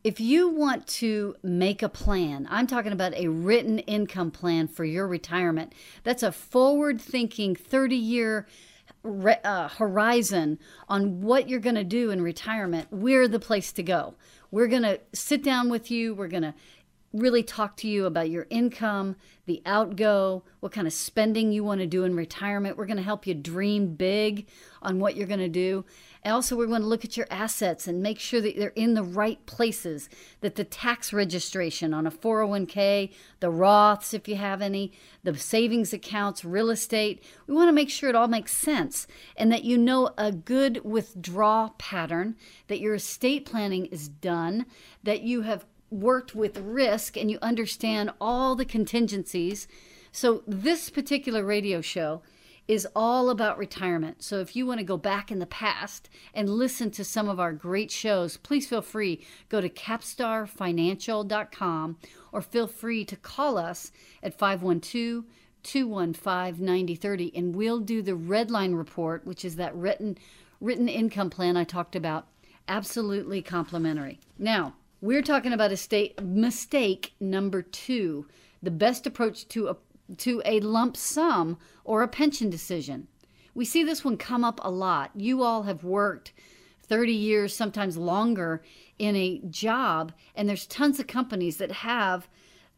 if 0.05 0.19
you 0.19 0.49
want 0.49 0.87
to 0.87 1.37
make 1.43 1.83
a 1.83 1.89
plan, 1.89 2.49
I'm 2.51 2.67
talking 2.67 2.93
about 2.93 3.15
a 3.15 3.29
written 3.29 3.79
income 3.81 4.31
plan 4.31 4.67
for 4.67 4.85
your 4.85 5.07
retirement. 5.07 5.73
That's 6.03 6.23
a 6.23 6.33
forward 6.33 7.01
thinking 7.01 7.55
30 7.55 7.97
year 7.97 8.47
uh, 9.05 9.69
horizon 9.69 10.59
on 10.89 11.21
what 11.23 11.49
you're 11.49 11.61
going 11.61 11.77
to 11.77 11.85
do 11.85 12.11
in 12.11 12.23
retirement. 12.23 12.89
We're 12.91 13.29
the 13.29 13.39
place 13.39 13.73
to 13.73 13.83
go. 13.83 14.15
We're 14.51 14.69
going 14.69 14.83
to 14.83 15.01
sit 15.13 15.43
down 15.43 15.71
with 15.71 15.91
you. 15.91 16.15
We're 16.15 16.29
going 16.29 16.43
to 16.43 16.55
really 17.13 17.43
talk 17.43 17.77
to 17.77 17.89
you 17.89 18.07
about 18.07 18.31
your 18.31 18.47
income, 18.51 19.17
the 19.47 19.63
outgo, 19.67 20.45
what 20.61 20.73
kind 20.73 20.87
of 20.87 20.93
spending 20.93 21.53
you 21.53 21.63
want 21.63 21.81
to 21.81 21.87
do 21.87 22.05
in 22.05 22.17
retirement. 22.17 22.77
We're 22.77 22.87
going 22.87 22.97
to 22.97 23.03
help 23.03 23.27
you 23.27 23.35
dream 23.35 23.95
big 23.95 24.49
on 24.81 24.99
what 24.99 25.17
you're 25.17 25.27
going 25.27 25.41
to 25.41 25.49
do. 25.49 25.85
Also, 26.25 26.57
we're 26.57 26.67
going 26.67 26.83
to 26.83 26.87
look 26.87 27.05
at 27.05 27.17
your 27.17 27.27
assets 27.31 27.89
and 27.89 28.01
make 28.01 28.21
sure 28.21 28.41
that 28.41 28.57
they're 28.57 28.69
in 28.71 28.95
the 28.95 29.03
right 29.03 29.45
places, 29.47 30.09
that 30.41 30.55
the 30.55 30.63
tax 30.63 31.13
registration 31.13 31.93
on 31.93 32.07
a 32.07 32.13
401k, 32.13 33.13
the 33.41 33.51
Roths, 33.51 34.15
if 34.15 34.29
you 34.29 34.37
have 34.37 34.63
any, 34.63 34.93
the 35.25 35.37
savings 35.37 35.93
accounts, 35.93 36.45
real 36.45 36.71
estate, 36.71 37.25
we 37.49 37.55
want 37.55 37.69
to 37.69 37.73
make 37.73 37.91
sure 37.91 38.09
it 38.09 38.15
all 38.15 38.29
makes 38.29 38.57
sense 38.57 39.09
and 39.37 39.51
that 39.51 39.65
you 39.65 39.77
know 39.77 40.11
a 40.17 40.31
good 40.31 40.85
withdrawal 40.85 41.75
pattern, 41.79 42.37
that 42.69 42.79
your 42.79 42.95
estate 42.95 43.45
planning 43.45 43.87
is 43.87 44.09
done, 44.09 44.67
that 45.03 45.23
you 45.23 45.43
have 45.43 45.67
worked 45.91 46.37
with 46.37 46.57
risk 46.59 47.17
and 47.17 47.33
you 47.33 47.39
understand 47.43 48.11
all 48.21 48.55
the 48.55 48.65
contingencies. 48.65 49.67
So, 50.13 50.43
this 50.47 50.89
particular 50.89 51.45
radio 51.45 51.81
show 51.81 52.23
is 52.69 52.87
all 52.95 53.31
about 53.31 53.59
retirement. 53.59 54.23
So 54.23 54.41
if 54.41 54.55
you 54.55 54.67
want 54.67 54.79
to 54.79 54.85
go 54.85 54.97
back 54.97 55.31
in 55.31 55.39
the 55.39 55.47
past 55.47 56.09
and 56.33 56.49
listen 56.49 56.91
to 56.93 57.05
some 57.05 57.29
of 57.29 57.41
our 57.41 57.53
great 57.53 57.91
shows, 57.91 58.37
please 58.37 58.67
feel 58.67 58.83
free 58.83 59.25
go 59.49 59.61
to 59.61 59.69
capstarfinancial.com 59.69 61.99
or 62.33 62.41
feel 62.41 62.67
free 62.67 63.05
to 63.05 63.17
call 63.17 63.59
us 63.59 63.93
at 64.23 64.39
512 64.39 65.25
215 65.63 66.65
9030 66.65 67.37
and 67.37 67.55
we'll 67.55 67.81
do 67.81 68.03
the 68.03 68.15
red 68.15 68.51
line 68.51 68.75
report, 68.75 69.27
which 69.27 69.45
is 69.45 69.57
that 69.57 69.75
written 69.75 70.17
written 70.61 70.89
income 70.89 71.31
plan 71.31 71.57
I 71.57 71.65
talked 71.65 71.97
about, 71.97 72.29
absolutely 72.69 73.43
complimentary. 73.43 74.21
Now, 74.39 74.75
we're 75.01 75.23
talking 75.23 75.53
about 75.53 75.73
a 75.73 75.77
state 75.77 76.23
mistake 76.23 77.15
number 77.19 77.63
2. 77.63 78.25
The 78.63 78.71
best 78.71 79.05
approach 79.05 79.49
to 79.49 79.67
a 79.67 79.77
to 80.19 80.43
a 80.45 80.61
lump 80.61 80.97
sum 80.97 81.59
or 81.85 82.03
a 82.03 82.09
pension 82.09 82.51
decision. 82.51 83.09
We 83.55 83.65
see 83.65 83.85
this 83.85 84.05
one 84.05 84.17
come 84.17 84.45
up 84.45 84.61
a 84.63 84.71
lot. 84.71 85.11
You 85.15 85.43
all 85.43 85.65
have 85.65 85.85
worked 85.85 86.33
30 86.83 87.13
years, 87.13 87.55
sometimes 87.55 87.97
longer, 87.97 88.63
in 88.99 89.17
a 89.17 89.41
job, 89.49 90.13
and 90.35 90.49
there's 90.49 90.67
tons 90.67 91.01
of 91.01 91.07
companies 91.07 91.57
that 91.59 91.73
have, 91.73 92.29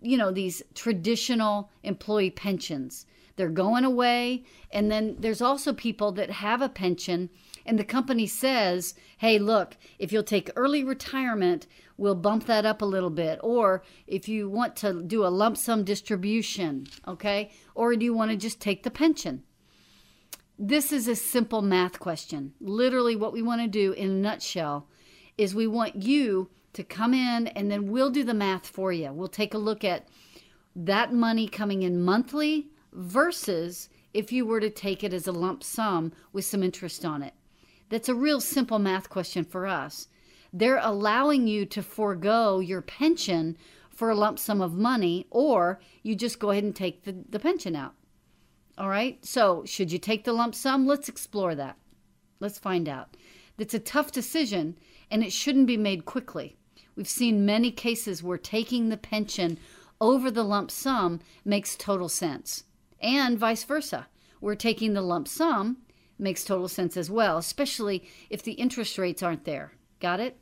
you 0.00 0.16
know, 0.16 0.30
these 0.30 0.62
traditional 0.74 1.70
employee 1.82 2.30
pensions. 2.30 3.06
They're 3.36 3.48
going 3.48 3.84
away, 3.84 4.44
and 4.70 4.90
then 4.90 5.16
there's 5.18 5.42
also 5.42 5.72
people 5.72 6.12
that 6.12 6.30
have 6.30 6.62
a 6.62 6.68
pension 6.68 7.30
and 7.66 7.78
the 7.78 7.84
company 7.84 8.26
says, 8.26 8.94
hey, 9.18 9.38
look, 9.38 9.76
if 9.98 10.12
you'll 10.12 10.22
take 10.22 10.50
early 10.56 10.84
retirement, 10.84 11.66
we'll 11.96 12.14
bump 12.14 12.46
that 12.46 12.66
up 12.66 12.82
a 12.82 12.86
little 12.86 13.10
bit. 13.10 13.38
Or 13.42 13.82
if 14.06 14.28
you 14.28 14.48
want 14.48 14.76
to 14.76 15.02
do 15.02 15.24
a 15.24 15.28
lump 15.28 15.56
sum 15.56 15.84
distribution, 15.84 16.86
okay? 17.06 17.52
Or 17.74 17.96
do 17.96 18.04
you 18.04 18.14
want 18.14 18.30
to 18.30 18.36
just 18.36 18.60
take 18.60 18.82
the 18.82 18.90
pension? 18.90 19.42
This 20.58 20.92
is 20.92 21.08
a 21.08 21.16
simple 21.16 21.62
math 21.62 21.98
question. 21.98 22.52
Literally, 22.60 23.16
what 23.16 23.32
we 23.32 23.42
want 23.42 23.60
to 23.62 23.68
do 23.68 23.92
in 23.92 24.10
a 24.10 24.14
nutshell 24.14 24.88
is 25.36 25.54
we 25.54 25.66
want 25.66 26.02
you 26.02 26.50
to 26.74 26.84
come 26.84 27.14
in 27.14 27.48
and 27.48 27.70
then 27.70 27.90
we'll 27.90 28.10
do 28.10 28.24
the 28.24 28.34
math 28.34 28.66
for 28.66 28.92
you. 28.92 29.12
We'll 29.12 29.28
take 29.28 29.54
a 29.54 29.58
look 29.58 29.84
at 29.84 30.08
that 30.76 31.12
money 31.12 31.48
coming 31.48 31.82
in 31.82 32.02
monthly 32.02 32.68
versus 32.92 33.88
if 34.12 34.32
you 34.32 34.46
were 34.46 34.60
to 34.60 34.70
take 34.70 35.02
it 35.02 35.12
as 35.12 35.26
a 35.26 35.32
lump 35.32 35.64
sum 35.64 36.12
with 36.32 36.44
some 36.44 36.62
interest 36.62 37.04
on 37.04 37.22
it. 37.22 37.34
That's 37.88 38.08
a 38.08 38.14
real 38.14 38.40
simple 38.40 38.78
math 38.78 39.08
question 39.08 39.44
for 39.44 39.66
us. 39.66 40.08
They're 40.52 40.80
allowing 40.82 41.46
you 41.46 41.66
to 41.66 41.82
forego 41.82 42.60
your 42.60 42.80
pension 42.80 43.56
for 43.90 44.10
a 44.10 44.14
lump 44.14 44.38
sum 44.38 44.60
of 44.60 44.74
money, 44.74 45.26
or 45.30 45.80
you 46.02 46.14
just 46.14 46.38
go 46.38 46.50
ahead 46.50 46.64
and 46.64 46.74
take 46.74 47.04
the, 47.04 47.14
the 47.28 47.38
pension 47.38 47.76
out. 47.76 47.94
All 48.76 48.88
right, 48.88 49.24
so 49.24 49.64
should 49.64 49.92
you 49.92 49.98
take 49.98 50.24
the 50.24 50.32
lump 50.32 50.54
sum? 50.54 50.86
Let's 50.86 51.08
explore 51.08 51.54
that. 51.54 51.76
Let's 52.40 52.58
find 52.58 52.88
out. 52.88 53.16
It's 53.56 53.74
a 53.74 53.78
tough 53.78 54.10
decision 54.10 54.76
and 55.10 55.22
it 55.22 55.32
shouldn't 55.32 55.68
be 55.68 55.76
made 55.76 56.04
quickly. 56.04 56.56
We've 56.96 57.08
seen 57.08 57.46
many 57.46 57.70
cases 57.70 58.22
where 58.22 58.38
taking 58.38 58.88
the 58.88 58.96
pension 58.96 59.58
over 60.00 60.30
the 60.30 60.42
lump 60.42 60.70
sum 60.70 61.20
makes 61.44 61.76
total 61.76 62.08
sense, 62.08 62.64
and 63.00 63.38
vice 63.38 63.64
versa, 63.64 64.08
where 64.40 64.56
taking 64.56 64.92
the 64.92 65.02
lump 65.02 65.28
sum 65.28 65.78
makes 66.18 66.44
total 66.44 66.68
sense 66.68 66.96
as 66.96 67.10
well, 67.10 67.38
especially 67.38 68.08
if 68.30 68.42
the 68.42 68.52
interest 68.52 68.98
rates 68.98 69.22
aren't 69.22 69.44
there. 69.44 69.72
Got 70.00 70.20
it? 70.20 70.36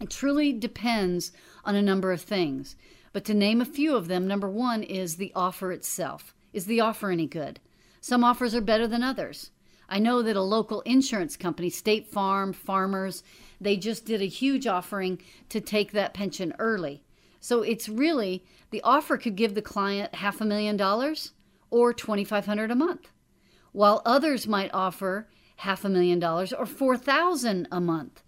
It 0.00 0.10
truly 0.10 0.52
depends 0.52 1.32
on 1.64 1.74
a 1.74 1.82
number 1.82 2.12
of 2.12 2.22
things. 2.22 2.76
But 3.12 3.24
to 3.26 3.34
name 3.34 3.60
a 3.60 3.66
few 3.66 3.94
of 3.94 4.08
them, 4.08 4.26
number 4.26 4.48
one 4.48 4.82
is 4.82 5.16
the 5.16 5.32
offer 5.34 5.70
itself. 5.70 6.34
Is 6.52 6.66
the 6.66 6.80
offer 6.80 7.10
any 7.10 7.26
good? 7.26 7.60
Some 8.00 8.24
offers 8.24 8.54
are 8.54 8.60
better 8.60 8.86
than 8.88 9.02
others. 9.02 9.50
I 9.88 9.98
know 9.98 10.22
that 10.22 10.36
a 10.36 10.42
local 10.42 10.80
insurance 10.82 11.36
company, 11.36 11.68
State 11.68 12.08
Farm, 12.08 12.52
Farmers, 12.52 13.22
they 13.60 13.76
just 13.76 14.06
did 14.06 14.22
a 14.22 14.26
huge 14.26 14.66
offering 14.66 15.20
to 15.50 15.60
take 15.60 15.92
that 15.92 16.14
pension 16.14 16.54
early. 16.58 17.02
So 17.40 17.62
it's 17.62 17.88
really 17.88 18.44
the 18.70 18.82
offer 18.82 19.18
could 19.18 19.36
give 19.36 19.54
the 19.54 19.62
client 19.62 20.14
half 20.14 20.40
a 20.40 20.44
million 20.44 20.76
dollars 20.76 21.32
or 21.70 21.92
2500 21.92 22.70
a 22.70 22.74
month, 22.74 23.10
while 23.72 24.02
others 24.04 24.46
might 24.46 24.70
offer 24.72 25.28
half 25.56 25.84
a 25.84 25.88
million 25.88 26.18
dollars 26.18 26.52
or 26.52 26.66
4000 26.66 27.68
a 27.70 27.80
month. 27.80 28.22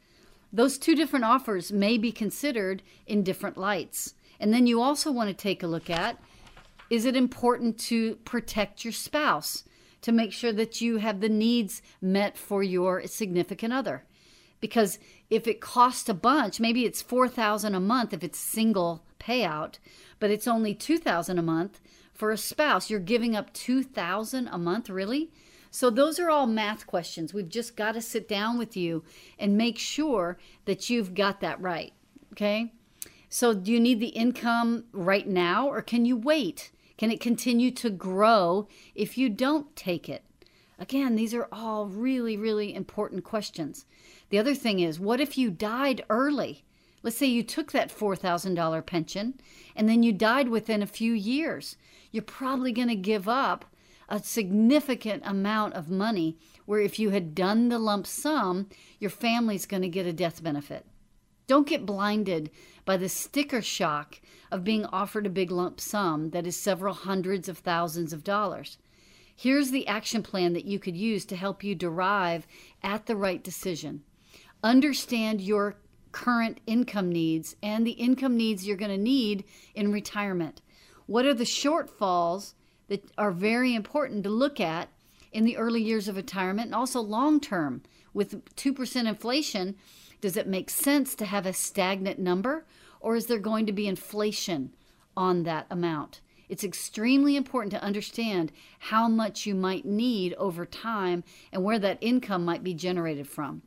Those 0.53 0.79
two 0.79 0.95
different 0.95 1.25
offers 1.25 1.73
may 1.73 1.99
be 1.99 2.13
considered 2.13 2.83
in 3.07 3.23
different 3.23 3.59
lights. 3.59 4.15
And 4.39 4.53
then 4.53 4.67
you 4.67 4.81
also 4.81 5.11
want 5.11 5.29
to 5.29 5.35
take 5.35 5.63
a 5.63 5.69
look 5.69 5.91
at 5.91 6.19
is 6.91 7.07
it 7.07 7.17
important 7.17 7.79
to 7.79 8.17
protect 8.17 8.85
your 8.85 8.93
spouse 8.93 9.65
to 10.03 10.13
make 10.13 10.33
sure 10.33 10.53
that 10.53 10.81
you 10.81 10.99
have 10.99 11.21
the 11.21 11.29
needs 11.29 11.83
met 12.01 12.37
for 12.37 12.63
your 12.63 13.07
significant 13.07 13.73
other? 13.73 14.05
Because 14.61 14.99
if 15.31 15.47
it 15.47 15.61
costs 15.61 16.09
a 16.09 16.15
bunch, 16.15 16.61
maybe 16.61 16.85
it's 16.85 17.03
4000 17.03 17.75
a 17.75 17.81
month 17.81 18.13
if 18.13 18.23
it's 18.23 18.39
single 18.39 19.05
payout, 19.19 19.79
but 20.21 20.31
it's 20.31 20.47
only 20.47 20.75
2000 20.75 21.39
a 21.39 21.43
month 21.43 21.81
for 22.15 22.31
a 22.31 22.39
spouse. 22.39 22.89
You're 22.89 23.01
giving 23.01 23.37
up 23.37 23.53
2000 23.53 24.49
a 24.49 24.59
month, 24.59 24.89
really? 24.89 25.31
So 25.71 25.91
those 25.91 26.21
are 26.21 26.31
all 26.31 26.47
math 26.47 26.87
questions. 26.87 27.35
We've 27.35 27.49
just 27.49 27.77
got 27.77 27.93
to 27.93 28.01
sit 28.01 28.29
down 28.29 28.59
with 28.59 28.77
you 28.77 29.03
and 29.39 29.59
make 29.59 29.77
sure 29.77 30.39
that 30.67 30.89
you've 30.89 31.15
got 31.15 31.41
that 31.41 31.61
right, 31.61 31.93
okay? 32.33 32.73
So, 33.29 33.53
do 33.53 33.73
you 33.73 33.81
need 33.81 33.99
the 33.99 34.09
income 34.09 34.85
right 34.93 35.27
now 35.27 35.67
or 35.67 35.83
can 35.83 36.05
you 36.05 36.17
wait? 36.17 36.71
Can 36.97 37.11
it 37.11 37.21
continue 37.21 37.73
to 37.73 37.91
grow 37.91 38.69
if 38.95 39.19
you 39.19 39.29
don't 39.29 39.75
take 39.75 40.09
it? 40.09 40.23
Again, 40.79 41.17
these 41.17 41.35
are 41.35 41.49
all 41.51 41.87
really, 41.87 42.37
really 42.37 42.73
important 42.73 43.25
questions. 43.25 43.87
The 44.29 44.39
other 44.39 44.55
thing 44.55 44.79
is, 44.79 45.01
what 45.01 45.21
if 45.21 45.37
you 45.37 45.51
died 45.51 46.05
early? 46.09 46.65
Let's 47.05 47.19
say 47.19 47.27
you 47.27 47.43
took 47.43 47.71
that 47.73 47.95
$4,000 47.95 48.87
pension 48.87 49.35
and 49.77 49.87
then 49.87 50.03
you 50.03 50.11
died 50.11 50.49
within 50.49 50.83
a 50.83 50.87
few 50.87 51.13
years. 51.13 51.77
You're 52.11 52.23
probably 52.23 52.73
going 52.73 52.89
to 52.89 52.97
give 52.97 53.29
up 53.29 53.67
a 54.09 54.23
significant 54.23 55.23
amount 55.27 55.75
of 55.75 55.91
money 55.91 56.39
where 56.65 56.81
if 56.81 56.99
you 56.99 57.11
had 57.11 57.35
done 57.35 57.69
the 57.69 57.79
lump 57.79 58.07
sum, 58.07 58.71
your 58.99 59.11
family's 59.11 59.67
going 59.67 59.83
to 59.83 59.89
get 59.89 60.07
a 60.07 60.15
death 60.15 60.43
benefit. 60.43 60.87
Don't 61.47 61.69
get 61.69 61.85
blinded 61.85 62.51
by 62.87 62.97
the 62.97 63.11
sticker 63.11 63.61
shock 63.61 64.23
of 64.51 64.65
being 64.65 64.87
offered 64.87 65.27
a 65.27 65.31
big 65.31 65.51
lump 65.51 65.83
sum 65.83 66.31
that 66.31 66.47
is 66.47 66.57
several 66.57 66.95
hundreds 66.95 67.51
of 67.51 67.59
thousands 67.59 68.15
of 68.15 68.25
dollars. 68.25 68.79
Here's 69.37 69.71
the 69.71 69.87
action 69.87 70.23
plan 70.23 70.55
that 70.55 70.65
you 70.65 70.79
could 70.79 70.97
use 70.97 71.27
to 71.27 71.37
help 71.37 71.63
you 71.63 71.75
derive 71.75 72.47
at 72.83 73.05
the 73.05 73.17
right 73.17 73.45
decision. 73.45 74.05
Understand 74.63 75.43
your 75.43 75.77
current 76.15 76.61
income 76.65 77.11
needs 77.11 77.57
and 77.61 77.85
the 77.85 77.91
income 77.91 78.37
needs 78.37 78.65
you're 78.65 78.77
going 78.77 78.89
to 78.89 78.97
need 78.97 79.43
in 79.75 79.91
retirement. 79.91 80.63
What 81.07 81.27
are 81.27 81.35
the 81.35 81.43
shortfalls 81.43 82.55
that 82.87 83.11
are 83.19 83.33
very 83.33 83.75
important 83.75 84.23
to 84.23 84.31
look 84.31 84.61
at 84.61 84.89
in 85.33 85.45
the 85.45 85.57
early 85.57 85.83
years 85.83 86.07
of 86.07 86.15
retirement 86.15 86.67
and 86.67 86.75
also 86.75 87.01
long 87.01 87.41
term? 87.41 87.83
With 88.15 88.45
2% 88.55 89.09
inflation, 89.09 89.75
does 90.21 90.37
it 90.37 90.47
make 90.47 90.71
sense 90.71 91.17
to 91.17 91.25
have 91.25 91.47
a 91.47 91.53
stagnant 91.53 92.21
number 92.21 92.65
or 93.01 93.17
is 93.17 93.27
there 93.27 93.41
going 93.41 93.67
to 93.67 93.73
be 93.73 93.89
inflation 93.89 94.73
on 95.17 95.43
that 95.43 95.67
amount? 95.69 96.21
It's 96.49 96.63
extremely 96.63 97.35
important 97.35 97.73
to 97.73 97.83
understand 97.83 98.53
how 98.79 99.09
much 99.09 99.47
you 99.47 99.57
might 99.57 99.85
need 99.85 100.35
over 100.35 100.65
time 100.65 101.25
and 101.53 101.65
where 101.65 101.81
that 101.81 101.99
income 102.01 102.45
might 102.45 102.63
be 102.63 102.73
generated 102.73 103.29
from. 103.29 103.63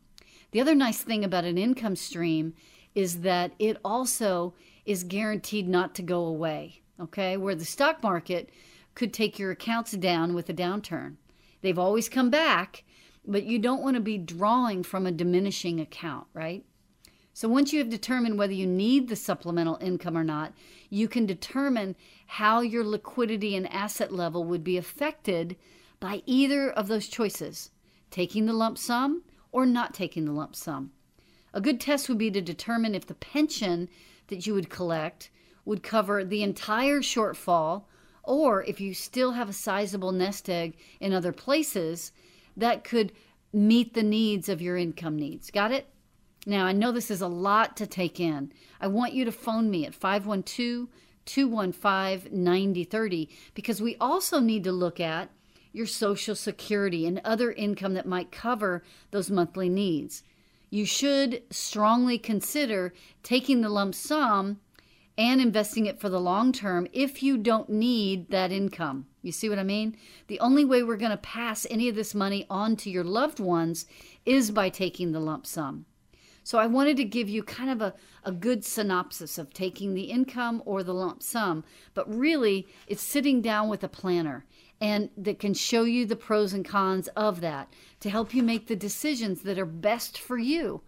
The 0.52 0.62
other 0.62 0.76
nice 0.76 1.02
thing 1.02 1.24
about 1.24 1.46
an 1.46 1.58
income 1.58 1.96
stream 1.96 2.54
is 2.96 3.22
that 3.22 3.54
it 3.60 3.78
also 3.84 4.54
is 4.86 5.04
guaranteed 5.04 5.68
not 5.68 5.94
to 5.96 6.02
go 6.02 6.26
away, 6.26 6.82
okay? 7.00 7.38
Where 7.38 7.56
the 7.56 7.66
stock 7.66 8.02
market 8.02 8.50
could 8.96 9.14
take 9.14 9.38
your 9.38 9.52
accounts 9.52 9.92
down 9.92 10.34
with 10.34 10.50
a 10.50 10.54
downturn. 10.54 11.18
They've 11.62 11.78
always 11.78 12.10
come 12.10 12.30
back, 12.30 12.84
but 13.26 13.44
you 13.44 13.60
don't 13.60 13.84
want 13.84 13.96
to 13.96 14.02
be 14.02 14.18
drawing 14.18 14.84
from 14.84 15.06
a 15.06 15.12
diminishing 15.12 15.80
account, 15.80 16.28
right? 16.34 16.64
So 17.34 17.48
once 17.48 17.72
you 17.72 17.78
have 17.78 17.90
determined 17.90 18.40
whether 18.40 18.54
you 18.54 18.66
need 18.66 19.10
the 19.10 19.16
supplemental 19.16 19.78
income 19.80 20.18
or 20.18 20.24
not, 20.24 20.54
you 20.90 21.08
can 21.08 21.28
determine 21.28 21.96
how 22.26 22.62
your 22.62 22.84
liquidity 22.84 23.56
and 23.56 23.72
asset 23.72 24.12
level 24.12 24.44
would 24.46 24.64
be 24.64 24.78
affected 24.78 25.56
by 26.00 26.24
either 26.26 26.72
of 26.72 26.88
those 26.88 27.08
choices 27.08 27.70
taking 28.10 28.46
the 28.48 28.54
lump 28.54 28.78
sum 28.78 29.22
or 29.58 29.66
not 29.66 29.92
taking 29.92 30.26
the 30.26 30.32
lump 30.32 30.56
sum. 30.56 30.92
A 31.52 31.60
good 31.60 31.82
test 31.82 32.08
would 32.08 32.20
be 32.20 32.30
to 32.30 32.42
determine 32.42 32.94
if 32.94 33.08
the 33.08 33.16
pension 33.16 33.90
that 34.28 34.46
you 34.46 34.54
would 34.54 34.70
collect 34.70 35.32
would 35.66 35.82
cover 35.82 36.24
the 36.24 36.44
entire 36.44 37.00
shortfall 37.00 37.86
or 38.22 38.64
if 38.66 38.80
you 38.80 38.94
still 38.94 39.32
have 39.32 39.50
a 39.50 39.54
sizable 39.54 40.12
nest 40.12 40.48
egg 40.48 40.78
in 41.00 41.12
other 41.12 41.32
places 41.32 42.12
that 42.56 42.84
could 42.84 43.12
meet 43.52 43.96
the 43.96 44.04
needs 44.04 44.48
of 44.48 44.62
your 44.62 44.78
income 44.78 45.16
needs. 45.16 45.50
Got 45.50 45.72
it? 45.72 45.88
Now, 46.46 46.68
I 46.68 46.72
know 46.72 46.92
this 46.92 47.10
is 47.10 47.22
a 47.22 47.28
lot 47.28 47.76
to 47.78 47.88
take 47.88 48.20
in. 48.20 48.52
I 48.80 48.86
want 48.86 49.14
you 49.14 49.26
to 49.26 49.32
phone 49.32 49.72
me 49.72 49.88
at 49.88 49.96
512 49.96 50.88
215 51.26 52.44
9030 52.44 53.30
because 53.56 53.82
we 53.82 53.96
also 53.96 54.40
need 54.40 54.66
to 54.66 54.72
look 54.72 55.00
at 55.00 55.32
your 55.72 55.86
Social 55.86 56.36
Security 56.36 57.06
and 57.06 57.22
other 57.24 57.52
income 57.52 57.94
that 57.94 58.06
might 58.06 58.32
cover 58.32 58.84
those 59.12 59.32
monthly 59.32 59.70
needs. 59.70 60.24
You 60.70 60.86
should 60.86 61.44
strongly 61.50 62.18
consider 62.18 62.94
taking 63.24 63.62
the 63.62 63.70
lump 63.70 63.96
sum 63.96 64.60
and 65.18 65.42
investing 65.42 65.86
it 65.86 66.00
for 66.00 66.10
the 66.10 66.20
long 66.20 66.52
term 66.52 66.88
if 66.94 67.24
you 67.24 67.38
don't 67.38 67.70
need 67.70 68.30
that 68.30 68.52
income. 68.52 69.08
You 69.22 69.32
see 69.32 69.50
what 69.50 69.60
I 69.60 69.64
mean? 69.64 69.98
The 70.28 70.40
only 70.40 70.64
way 70.64 70.84
we're 70.84 70.98
going 70.98 71.12
to 71.12 71.18
pass 71.18 71.66
any 71.70 71.90
of 71.90 71.96
this 71.96 72.14
money 72.14 72.46
on 72.50 72.76
to 72.78 72.90
your 72.90 73.04
loved 73.04 73.40
ones 73.40 73.86
is 74.26 74.52
by 74.52 74.70
taking 74.70 75.12
the 75.12 75.20
lump 75.20 75.48
sum. 75.48 75.86
So 76.44 76.60
I 76.60 76.68
wanted 76.68 76.96
to 76.98 77.04
give 77.04 77.28
you 77.28 77.44
kind 77.44 77.70
of 77.70 77.82
a, 77.82 77.94
a 78.24 78.32
good 78.32 78.64
synopsis 78.64 79.38
of 79.38 79.54
taking 79.54 79.94
the 79.94 80.04
income 80.04 80.64
or 80.66 80.82
the 80.82 80.94
lump 80.94 81.22
sum, 81.22 81.66
but 81.94 82.14
really 82.14 82.68
it's 82.88 83.04
sitting 83.04 83.42
down 83.42 83.68
with 83.68 83.84
a 83.84 83.90
planner 83.90 84.46
and 84.80 85.10
that 85.18 85.40
can 85.40 85.54
show 85.54 85.84
you 85.84 86.06
the 86.06 86.16
pros 86.16 86.54
and 86.54 86.66
cons 86.66 87.08
of 87.10 87.42
that 87.42 87.74
to 88.00 88.10
help 88.10 88.34
you 88.34 88.44
make 88.44 88.68
the 88.68 88.76
decisions 88.76 89.42
that 89.42 89.58
are 89.58 89.66
best 89.66 90.18
for 90.18 90.38
you. 90.38 90.82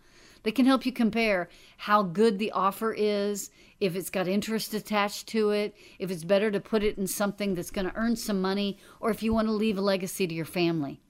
That 0.43 0.55
can 0.55 0.65
help 0.65 0.85
you 0.85 0.93
compare 0.93 1.49
how 1.77 2.03
good 2.03 2.39
the 2.39 2.51
offer 2.51 2.93
is, 2.93 3.51
if 3.79 3.95
it's 3.95 4.09
got 4.09 4.27
interest 4.27 4.73
attached 4.73 5.27
to 5.27 5.49
it, 5.49 5.75
if 5.97 6.11
it's 6.11 6.23
better 6.23 6.49
to 6.51 6.59
put 6.59 6.83
it 6.83 6.97
in 6.97 7.07
something 7.07 7.55
that's 7.55 7.71
going 7.71 7.87
to 7.87 7.95
earn 7.95 8.15
some 8.15 8.41
money, 8.41 8.77
or 8.99 9.09
if 9.09 9.21
you 9.21 9.33
want 9.33 9.47
to 9.47 9.53
leave 9.53 9.77
a 9.77 9.81
legacy 9.81 10.27
to 10.27 10.33
your 10.33 10.45
family. 10.45 11.01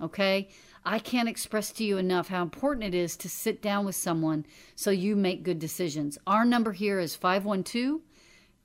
Okay? 0.00 0.48
I 0.84 0.98
can't 0.98 1.30
express 1.30 1.72
to 1.72 1.84
you 1.84 1.96
enough 1.96 2.28
how 2.28 2.42
important 2.42 2.84
it 2.84 2.94
is 2.94 3.16
to 3.18 3.28
sit 3.28 3.62
down 3.62 3.86
with 3.86 3.94
someone 3.94 4.44
so 4.74 4.90
you 4.90 5.16
make 5.16 5.42
good 5.42 5.58
decisions. 5.58 6.18
Our 6.26 6.44
number 6.44 6.72
here 6.72 7.00
is 7.00 7.16
512 7.16 8.02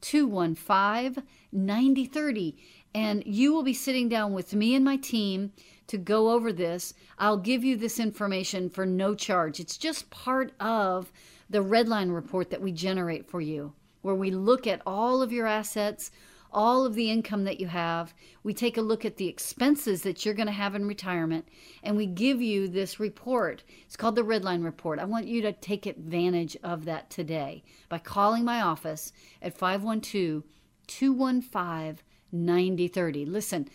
215 0.02 1.24
9030, 1.52 2.58
and 2.94 3.24
you 3.26 3.54
will 3.54 3.64
be 3.64 3.74
sitting 3.74 4.10
down 4.10 4.34
with 4.34 4.54
me 4.54 4.76
and 4.76 4.84
my 4.84 4.98
team 4.98 5.52
to 5.88 5.98
go 5.98 6.32
over 6.32 6.54
this. 6.54 6.94
I'll 7.18 7.38
give 7.38 7.64
you 7.64 7.76
this 7.76 8.00
information 8.00 8.70
for 8.70 8.86
no 8.86 9.16
charge. 9.16 9.60
It's 9.60 9.78
just 9.78 10.10
part 10.10 10.54
of 10.60 11.12
the 11.50 11.64
redline 11.64 12.14
report 12.14 12.50
that 12.52 12.62
we 12.62 12.72
generate 12.72 13.30
for 13.30 13.42
you, 13.42 13.74
where 14.02 14.16
we 14.16 14.32
look 14.32 14.68
at 14.68 14.82
all 14.86 15.22
of 15.22 15.32
your 15.32 15.48
assets, 15.48 16.12
all 16.52 16.86
of 16.86 16.96
the 16.96 17.10
income 17.12 17.44
that 17.44 17.60
you 17.60 17.68
have. 17.68 18.14
We 18.44 18.54
take 18.54 18.78
a 18.78 18.82
look 18.82 19.06
at 19.06 19.18
the 19.18 19.28
expenses 19.28 20.04
that 20.04 20.26
you're 20.26 20.34
going 20.34 20.48
to 20.48 20.54
have 20.54 20.76
in 20.76 20.88
retirement, 20.88 21.48
and 21.84 21.98
we 21.98 22.06
give 22.06 22.42
you 22.42 22.68
this 22.68 23.00
report. 23.00 23.64
It's 23.86 23.96
called 23.96 24.16
the 24.16 24.24
Redline 24.24 24.64
Report. 24.64 25.00
I 25.00 25.06
want 25.06 25.28
you 25.28 25.42
to 25.44 25.54
take 25.54 25.86
advantage 25.86 26.58
of 26.64 26.86
that 26.86 27.10
today 27.10 27.64
by 27.88 28.00
calling 28.00 28.46
my 28.46 28.62
office 28.62 29.12
at 29.42 29.58
512 29.58 30.44
215 30.88 32.04
9030. 32.32 33.26
Listen, 33.26 33.70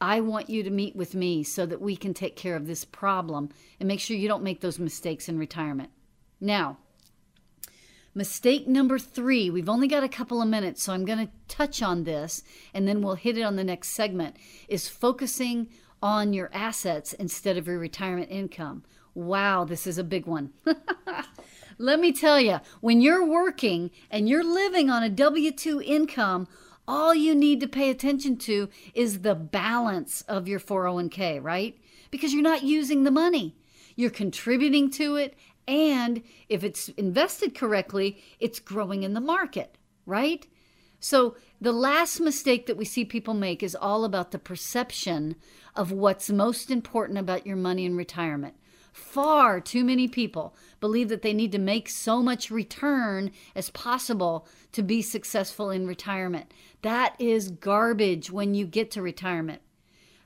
I 0.00 0.20
want 0.20 0.48
you 0.48 0.62
to 0.62 0.70
meet 0.70 0.94
with 0.94 1.14
me 1.14 1.42
so 1.42 1.66
that 1.66 1.80
we 1.80 1.96
can 1.96 2.14
take 2.14 2.36
care 2.36 2.56
of 2.56 2.66
this 2.66 2.84
problem 2.84 3.50
and 3.80 3.88
make 3.88 4.00
sure 4.00 4.16
you 4.16 4.28
don't 4.28 4.44
make 4.44 4.60
those 4.60 4.78
mistakes 4.78 5.28
in 5.28 5.38
retirement. 5.38 5.90
Now, 6.40 6.78
Mistake 8.14 8.66
number 8.66 8.98
three, 8.98 9.48
we've 9.48 9.68
only 9.68 9.86
got 9.86 10.02
a 10.02 10.08
couple 10.08 10.42
of 10.42 10.48
minutes, 10.48 10.82
so 10.82 10.92
I'm 10.92 11.04
going 11.04 11.24
to 11.24 11.32
touch 11.46 11.82
on 11.82 12.02
this 12.02 12.42
and 12.74 12.88
then 12.88 13.00
we'll 13.00 13.14
hit 13.14 13.38
it 13.38 13.42
on 13.42 13.54
the 13.54 13.62
next 13.62 13.90
segment, 13.90 14.34
is 14.66 14.88
focusing 14.88 15.68
on 16.02 16.32
your 16.32 16.50
assets 16.52 17.12
instead 17.12 17.56
of 17.56 17.68
your 17.68 17.78
retirement 17.78 18.28
income. 18.28 18.82
Wow, 19.14 19.64
this 19.64 19.86
is 19.86 19.98
a 19.98 20.04
big 20.04 20.26
one. 20.26 20.52
Let 21.78 22.00
me 22.00 22.10
tell 22.12 22.40
you, 22.40 22.60
when 22.80 23.00
you're 23.00 23.24
working 23.24 23.92
and 24.10 24.28
you're 24.28 24.42
living 24.42 24.90
on 24.90 25.04
a 25.04 25.10
W 25.10 25.52
2 25.52 25.80
income, 25.82 26.48
all 26.88 27.14
you 27.14 27.34
need 27.34 27.60
to 27.60 27.68
pay 27.68 27.90
attention 27.90 28.36
to 28.38 28.68
is 28.94 29.20
the 29.20 29.34
balance 29.34 30.22
of 30.22 30.48
your 30.48 30.58
401k, 30.58 31.40
right? 31.42 31.78
Because 32.10 32.32
you're 32.32 32.42
not 32.42 32.64
using 32.64 33.04
the 33.04 33.10
money. 33.10 33.54
You're 33.94 34.10
contributing 34.10 34.90
to 34.92 35.16
it 35.16 35.36
and 35.68 36.22
if 36.48 36.64
it's 36.64 36.88
invested 36.90 37.54
correctly, 37.54 38.22
it's 38.40 38.58
growing 38.58 39.02
in 39.02 39.12
the 39.12 39.20
market, 39.20 39.76
right? 40.06 40.46
So 40.98 41.36
the 41.60 41.72
last 41.72 42.20
mistake 42.20 42.66
that 42.66 42.78
we 42.78 42.86
see 42.86 43.04
people 43.04 43.34
make 43.34 43.62
is 43.62 43.76
all 43.76 44.04
about 44.04 44.30
the 44.30 44.38
perception 44.38 45.36
of 45.76 45.92
what's 45.92 46.30
most 46.30 46.70
important 46.70 47.18
about 47.18 47.46
your 47.46 47.56
money 47.56 47.84
in 47.84 47.96
retirement. 47.96 48.54
Far 48.98 49.60
too 49.60 49.84
many 49.84 50.08
people 50.08 50.54
believe 50.80 51.08
that 51.08 51.22
they 51.22 51.32
need 51.32 51.52
to 51.52 51.58
make 51.58 51.88
so 51.88 52.20
much 52.20 52.50
return 52.50 53.30
as 53.54 53.70
possible 53.70 54.46
to 54.72 54.82
be 54.82 55.02
successful 55.02 55.70
in 55.70 55.86
retirement. 55.86 56.52
That 56.82 57.14
is 57.18 57.50
garbage 57.50 58.30
when 58.30 58.54
you 58.54 58.66
get 58.66 58.90
to 58.92 59.02
retirement. 59.02 59.62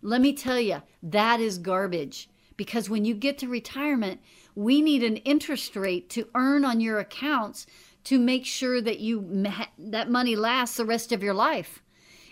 Let 0.00 0.20
me 0.20 0.32
tell 0.32 0.58
you, 0.58 0.82
that 1.02 1.38
is 1.38 1.58
garbage 1.58 2.28
because 2.56 2.88
when 2.88 3.04
you 3.04 3.14
get 3.14 3.38
to 3.38 3.46
retirement, 3.46 4.20
we 4.54 4.80
need 4.80 5.04
an 5.04 5.18
interest 5.18 5.76
rate 5.76 6.08
to 6.10 6.28
earn 6.34 6.64
on 6.64 6.80
your 6.80 6.98
accounts 6.98 7.66
to 8.04 8.18
make 8.18 8.46
sure 8.46 8.80
that 8.80 9.00
you 9.00 9.44
that 9.78 10.10
money 10.10 10.34
lasts 10.34 10.78
the 10.78 10.84
rest 10.84 11.12
of 11.12 11.22
your 11.22 11.34
life. 11.34 11.82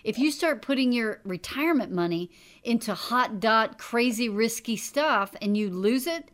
If 0.03 0.17
you 0.17 0.31
start 0.31 0.61
putting 0.61 0.91
your 0.91 1.21
retirement 1.23 1.91
money 1.91 2.31
into 2.63 2.93
hot 2.93 3.39
dot 3.39 3.77
crazy 3.77 4.29
risky 4.29 4.75
stuff 4.77 5.35
and 5.41 5.55
you 5.55 5.69
lose 5.69 6.07
it, 6.07 6.29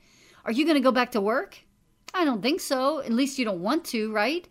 are 0.46 0.52
you 0.52 0.66
going 0.66 0.78
to 0.78 0.84
go 0.84 0.92
back 0.92 1.12
to 1.12 1.22
work? 1.22 1.60
I 2.14 2.26
don't 2.26 2.42
think 2.42 2.62
so. 2.62 3.00
At 3.00 3.12
least 3.12 3.38
you 3.38 3.46
don't 3.46 3.62
want 3.62 3.86
to, 3.86 4.12
right? 4.12 4.48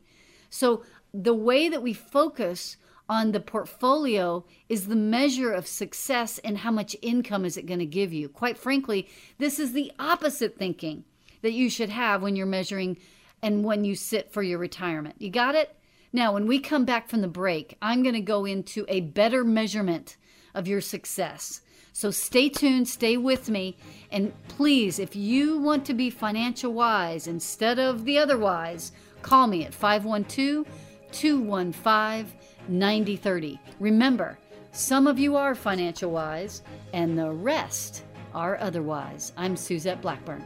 So 0.51 0.83
the 1.13 1.35
way 1.35 1.69
that 1.69 1.83
we 1.83 1.93
focus 1.93 2.77
on 3.09 3.33
the 3.33 3.41
portfolio 3.41 4.45
is 4.69 4.89
the 4.89 4.97
measure 4.97 5.53
of 5.53 5.67
success 5.67 6.39
and 6.39 6.59
how 6.59 6.71
much 6.71 6.97
income 7.03 7.45
is 7.45 7.57
it 7.57 7.67
going 7.67 7.79
to 7.79 7.87
give 7.87 8.13
you. 8.13 8.29
Quite 8.29 8.59
frankly, 8.59 9.09
this 9.39 9.59
is 9.59 9.73
the 9.73 9.93
opposite 9.99 10.59
thinking 10.59 11.05
that 11.43 11.53
you 11.53 11.71
should 11.71 11.91
have 11.91 12.23
when 12.23 12.37
you're 12.37 12.47
measuring 12.47 12.99
and 13.43 13.65
when 13.65 13.85
you 13.85 13.95
sit 13.95 14.33
for 14.33 14.43
your 14.43 14.59
retirement. 14.59 15.15
You 15.19 15.31
got 15.31 15.55
it? 15.55 15.75
Now, 16.17 16.33
when 16.33 16.47
we 16.47 16.61
come 16.61 16.87
back 16.87 17.11
from 17.11 17.21
the 17.21 17.29
break, 17.29 17.77
I'm 17.83 18.03
going 18.03 18.15
to 18.15 18.23
go 18.23 18.47
into 18.47 18.87
a 18.89 19.03
better 19.03 19.45
measurement 19.45 20.17
of 20.55 20.67
your 20.67 20.81
success. 20.81 21.61
So 21.93 22.11
stay 22.11 22.49
tuned, 22.49 22.89
stay 22.89 23.19
with 23.19 23.51
me, 23.51 23.77
and 24.11 24.33
please, 24.49 24.99
if 24.99 25.15
you 25.15 25.59
want 25.59 25.85
to 25.85 25.93
be 25.93 26.09
financial 26.09 26.73
wise 26.73 27.27
instead 27.27 27.79
of 27.79 28.07
the 28.07 28.17
otherwise, 28.17 28.93
call 29.21 29.47
me 29.47 29.67
at 29.67 29.75
512 29.75 30.67
215 31.13 32.33
9030. 32.67 33.61
Remember, 33.79 34.39
some 34.73 35.07
of 35.07 35.19
you 35.19 35.37
are 35.37 35.55
financial 35.55 36.13
wise, 36.13 36.63
and 36.95 37.19
the 37.19 37.31
rest 37.31 38.05
are 38.33 38.57
otherwise. 38.59 39.35
I'm 39.37 39.55
Suzette 39.55 40.01
Blackburn. 40.01 40.43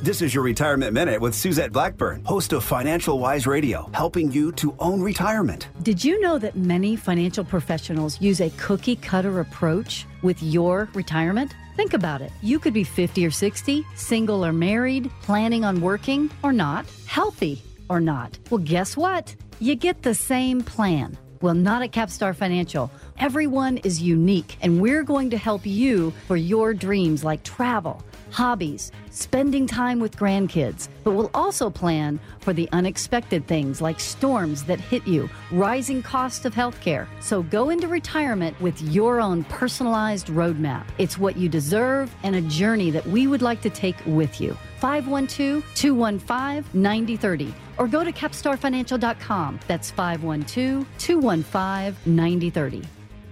This 0.00 0.22
is 0.22 0.32
your 0.32 0.44
Retirement 0.44 0.92
Minute 0.92 1.20
with 1.20 1.34
Suzette 1.34 1.72
Blackburn, 1.72 2.24
host 2.24 2.52
of 2.52 2.62
Financial 2.62 3.18
Wise 3.18 3.48
Radio, 3.48 3.90
helping 3.92 4.30
you 4.30 4.52
to 4.52 4.72
own 4.78 5.02
retirement. 5.02 5.70
Did 5.82 6.04
you 6.04 6.20
know 6.20 6.38
that 6.38 6.54
many 6.54 6.94
financial 6.94 7.42
professionals 7.42 8.20
use 8.20 8.40
a 8.40 8.50
cookie 8.50 8.94
cutter 8.94 9.40
approach 9.40 10.06
with 10.22 10.40
your 10.40 10.88
retirement? 10.94 11.56
Think 11.74 11.94
about 11.94 12.22
it. 12.22 12.30
You 12.42 12.60
could 12.60 12.72
be 12.72 12.84
50 12.84 13.26
or 13.26 13.32
60, 13.32 13.84
single 13.96 14.46
or 14.46 14.52
married, 14.52 15.10
planning 15.22 15.64
on 15.64 15.80
working 15.80 16.30
or 16.44 16.52
not, 16.52 16.86
healthy 17.06 17.60
or 17.90 17.98
not. 17.98 18.38
Well, 18.50 18.58
guess 18.58 18.96
what? 18.96 19.34
You 19.58 19.74
get 19.74 20.02
the 20.02 20.14
same 20.14 20.60
plan. 20.62 21.18
Well, 21.40 21.54
not 21.54 21.82
at 21.82 21.90
Capstar 21.90 22.36
Financial. 22.36 22.88
Everyone 23.18 23.78
is 23.78 24.00
unique, 24.00 24.58
and 24.60 24.80
we're 24.80 25.02
going 25.02 25.30
to 25.30 25.38
help 25.38 25.66
you 25.66 26.12
for 26.28 26.36
your 26.36 26.72
dreams 26.72 27.24
like 27.24 27.42
travel 27.42 28.00
hobbies, 28.30 28.92
spending 29.10 29.66
time 29.66 30.00
with 30.00 30.16
grandkids, 30.16 30.88
but 31.04 31.12
we'll 31.12 31.30
also 31.34 31.70
plan 31.70 32.20
for 32.40 32.52
the 32.52 32.68
unexpected 32.72 33.46
things 33.46 33.80
like 33.80 34.00
storms 34.00 34.64
that 34.64 34.80
hit 34.80 35.06
you, 35.06 35.28
rising 35.50 36.02
cost 36.02 36.44
of 36.44 36.54
healthcare. 36.54 37.06
So 37.20 37.42
go 37.42 37.70
into 37.70 37.88
retirement 37.88 38.60
with 38.60 38.80
your 38.82 39.20
own 39.20 39.44
personalized 39.44 40.28
roadmap. 40.28 40.84
It's 40.98 41.18
what 41.18 41.36
you 41.36 41.48
deserve 41.48 42.14
and 42.22 42.36
a 42.36 42.42
journey 42.42 42.90
that 42.90 43.06
we 43.06 43.26
would 43.26 43.42
like 43.42 43.60
to 43.62 43.70
take 43.70 43.96
with 44.06 44.40
you. 44.40 44.56
512 44.80 45.64
215 45.74 46.80
9030 46.80 47.54
or 47.78 47.88
go 47.88 48.04
to 48.04 48.12
capstarfinancial.com. 48.12 49.60
That's 49.66 49.90
512 49.90 50.86
215 50.98 52.14
9030. 52.14 52.82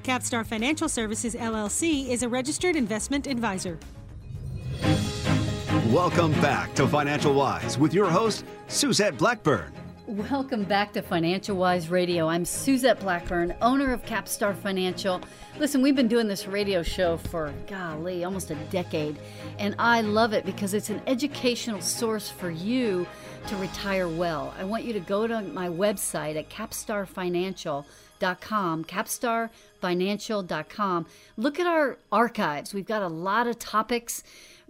Capstar 0.02 0.46
Financial 0.46 0.88
Services 0.88 1.34
LLC 1.34 2.08
is 2.08 2.22
a 2.22 2.28
registered 2.28 2.76
investment 2.76 3.26
advisor. 3.26 3.76
Welcome 5.84 6.32
back 6.40 6.74
to 6.76 6.88
Financial 6.88 7.34
Wise 7.34 7.78
with 7.78 7.92
your 7.92 8.10
host, 8.10 8.46
Suzette 8.66 9.18
Blackburn. 9.18 9.72
Welcome 10.06 10.64
back 10.64 10.92
to 10.94 11.02
Financial 11.02 11.54
Wise 11.54 11.90
Radio. 11.90 12.28
I'm 12.28 12.46
Suzette 12.46 12.98
Blackburn, 12.98 13.54
owner 13.60 13.92
of 13.92 14.02
Capstar 14.04 14.56
Financial. 14.56 15.20
Listen, 15.58 15.82
we've 15.82 15.94
been 15.94 16.08
doing 16.08 16.28
this 16.28 16.46
radio 16.46 16.82
show 16.82 17.18
for, 17.18 17.52
golly, 17.66 18.24
almost 18.24 18.50
a 18.50 18.54
decade, 18.70 19.18
and 19.58 19.74
I 19.78 20.00
love 20.00 20.32
it 20.32 20.46
because 20.46 20.72
it's 20.74 20.88
an 20.88 21.02
educational 21.06 21.82
source 21.82 22.30
for 22.30 22.50
you 22.50 23.06
to 23.46 23.56
retire 23.56 24.08
well. 24.08 24.54
I 24.58 24.64
want 24.64 24.84
you 24.84 24.94
to 24.94 25.00
go 25.00 25.26
to 25.26 25.42
my 25.42 25.68
website 25.68 26.36
at 26.36 26.48
capstarfinancial.com, 28.20 28.84
capstarfinancial.com. 28.84 31.06
Look 31.36 31.60
at 31.60 31.66
our 31.66 31.98
archives. 32.10 32.74
We've 32.74 32.86
got 32.86 33.02
a 33.02 33.08
lot 33.08 33.46
of 33.46 33.58
topics 33.58 34.22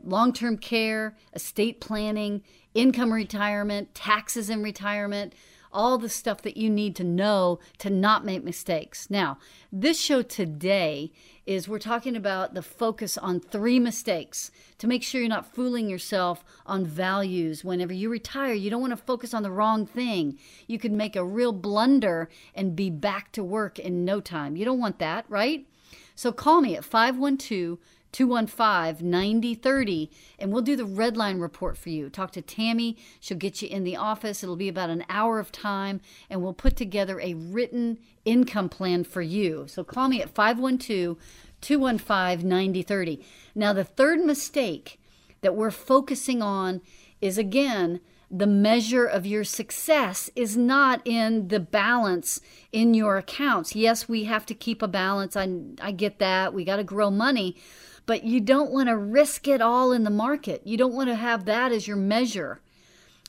long 0.05 0.33
term 0.33 0.59
care, 0.59 1.15
estate 1.35 1.81
planning, 1.81 2.43
income 2.75 3.13
retirement, 3.13 3.95
taxes 3.95 4.51
in 4.51 4.63
retirement, 4.63 5.33
all 5.77 5.99
the 5.99 6.09
stuff 6.09 6.41
that 6.41 6.57
you 6.57 6.71
need 6.71 6.97
to 6.97 7.05
know 7.05 7.59
to 7.77 7.91
not 7.91 8.25
make 8.25 8.43
mistakes. 8.43 9.11
Now, 9.11 9.37
this 9.71 10.01
show 10.01 10.23
today 10.23 11.13
is 11.45 11.69
we're 11.69 11.79
talking 11.79 12.17
about 12.17 12.55
the 12.55 12.63
focus 12.63 13.19
on 13.19 13.41
three 13.41 13.79
mistakes 13.79 14.51
to 14.79 14.87
make 14.87 15.03
sure 15.03 15.21
you're 15.21 15.29
not 15.29 15.55
fooling 15.55 15.89
yourself 15.91 16.43
on 16.65 16.87
values. 16.87 17.63
Whenever 17.63 17.93
you 17.93 18.09
retire, 18.09 18.55
you 18.55 18.71
don't 18.71 18.81
want 18.81 18.93
to 18.93 18.97
focus 18.97 19.35
on 19.35 19.43
the 19.43 19.51
wrong 19.51 19.85
thing. 19.85 20.39
You 20.67 20.79
could 20.79 20.93
make 20.93 21.15
a 21.15 21.25
real 21.25 21.53
blunder 21.53 22.31
and 22.55 22.75
be 22.75 22.89
back 22.89 23.31
to 23.33 23.45
work 23.45 23.79
in 23.79 24.05
no 24.05 24.21
time. 24.21 24.57
You 24.57 24.65
don't 24.65 24.81
want 24.81 24.99
that, 25.01 25.27
right? 25.29 25.67
So 26.15 26.33
call 26.33 26.63
me 26.63 26.75
at 26.75 26.85
512 26.85 27.79
215 28.17 29.11
9030 29.11 30.11
and 30.39 30.51
we'll 30.51 30.63
do 30.63 30.75
the 30.75 30.87
red 30.87 31.19
line 31.19 31.39
report 31.39 31.77
for 31.77 31.91
you. 31.91 32.09
Talk 32.09 32.33
to 32.33 32.41
Tammy. 32.41 32.97
She'll 33.21 33.37
get 33.37 33.61
you 33.61 33.69
in 33.69 33.85
the 33.85 33.97
office. 33.97 34.43
It'll 34.43 34.57
be 34.57 34.71
about 34.71 34.89
an 34.89 35.05
hour 35.11 35.39
of 35.39 35.53
time 35.53 36.01
and 36.31 36.43
we'll 36.43 36.55
put 36.55 36.77
together 36.77 37.21
a 37.21 37.35
written 37.35 37.99
income 38.25 38.71
plan 38.71 39.05
for 39.05 39.21
you. 39.21 39.67
So 39.69 39.85
call 39.85 40.09
me 40.09 40.23
at 40.23 40.31
512 40.31 41.19
215 41.61 42.49
9030. 42.49 43.23
Now, 43.55 43.75
the 43.75 43.85
third 43.85 44.21
mistake 44.21 44.99
that 45.43 45.55
we're 45.55 45.71
focusing 45.71 46.41
on 46.41 46.81
is 47.21 47.37
again, 47.37 48.01
the 48.31 48.47
measure 48.47 49.05
of 49.05 49.27
your 49.27 49.45
success 49.45 50.31
is 50.35 50.57
not 50.57 51.03
in 51.05 51.49
the 51.49 51.61
balance 51.61 52.41
in 52.73 52.95
your 52.95 53.19
accounts. 53.19 53.77
Yes, 53.77 54.09
we 54.09 54.25
have 54.25 54.47
to 54.47 54.55
keep 54.55 54.81
a 54.81 54.89
balance. 54.89 55.37
I, 55.37 55.51
I 55.83 55.93
get 55.93 56.19
that. 56.19 56.55
We 56.55 56.65
got 56.65 56.77
to 56.77 56.83
grow 56.83 57.11
money 57.11 57.59
but 58.07 58.25
you 58.25 58.41
don't 58.41 58.71
want 58.71 58.89
to 58.89 58.97
risk 58.97 59.47
it 59.47 59.61
all 59.61 59.93
in 59.93 60.05
the 60.05 60.11
market. 60.11 60.63
You 60.65 60.77
don't 60.77 60.95
want 60.95 61.09
to 61.11 61.17
have 61.17 61.45
that 61.45 61.73
as 61.73 61.87
your 61.87 61.97
measure. 61.97 62.61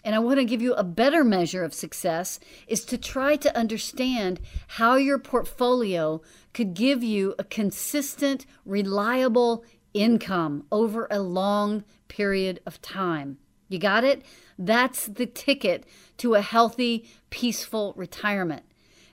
and 0.07 0.15
I 0.15 0.19
want 0.19 0.37
to 0.37 0.45
give 0.45 0.61
you 0.61 0.73
a 0.73 0.85
better 0.85 1.23
measure 1.25 1.65
of 1.65 1.73
success, 1.73 2.39
is 2.65 2.85
to 2.85 2.97
try 2.97 3.35
to 3.35 3.57
understand 3.57 4.39
how 4.67 4.95
your 4.95 5.19
portfolio 5.19 6.21
could 6.53 6.73
give 6.73 7.03
you 7.03 7.35
a 7.37 7.43
consistent, 7.43 8.45
reliable 8.65 9.65
income 9.93 10.65
over 10.71 11.07
a 11.11 11.19
long 11.19 11.83
period 12.07 12.61
of 12.65 12.81
time. 12.81 13.37
You 13.67 13.79
got 13.79 14.05
it? 14.05 14.23
That's 14.57 15.07
the 15.07 15.25
ticket 15.25 15.83
to 16.19 16.35
a 16.35 16.41
healthy, 16.41 17.09
peaceful 17.29 17.93
retirement. 17.97 18.63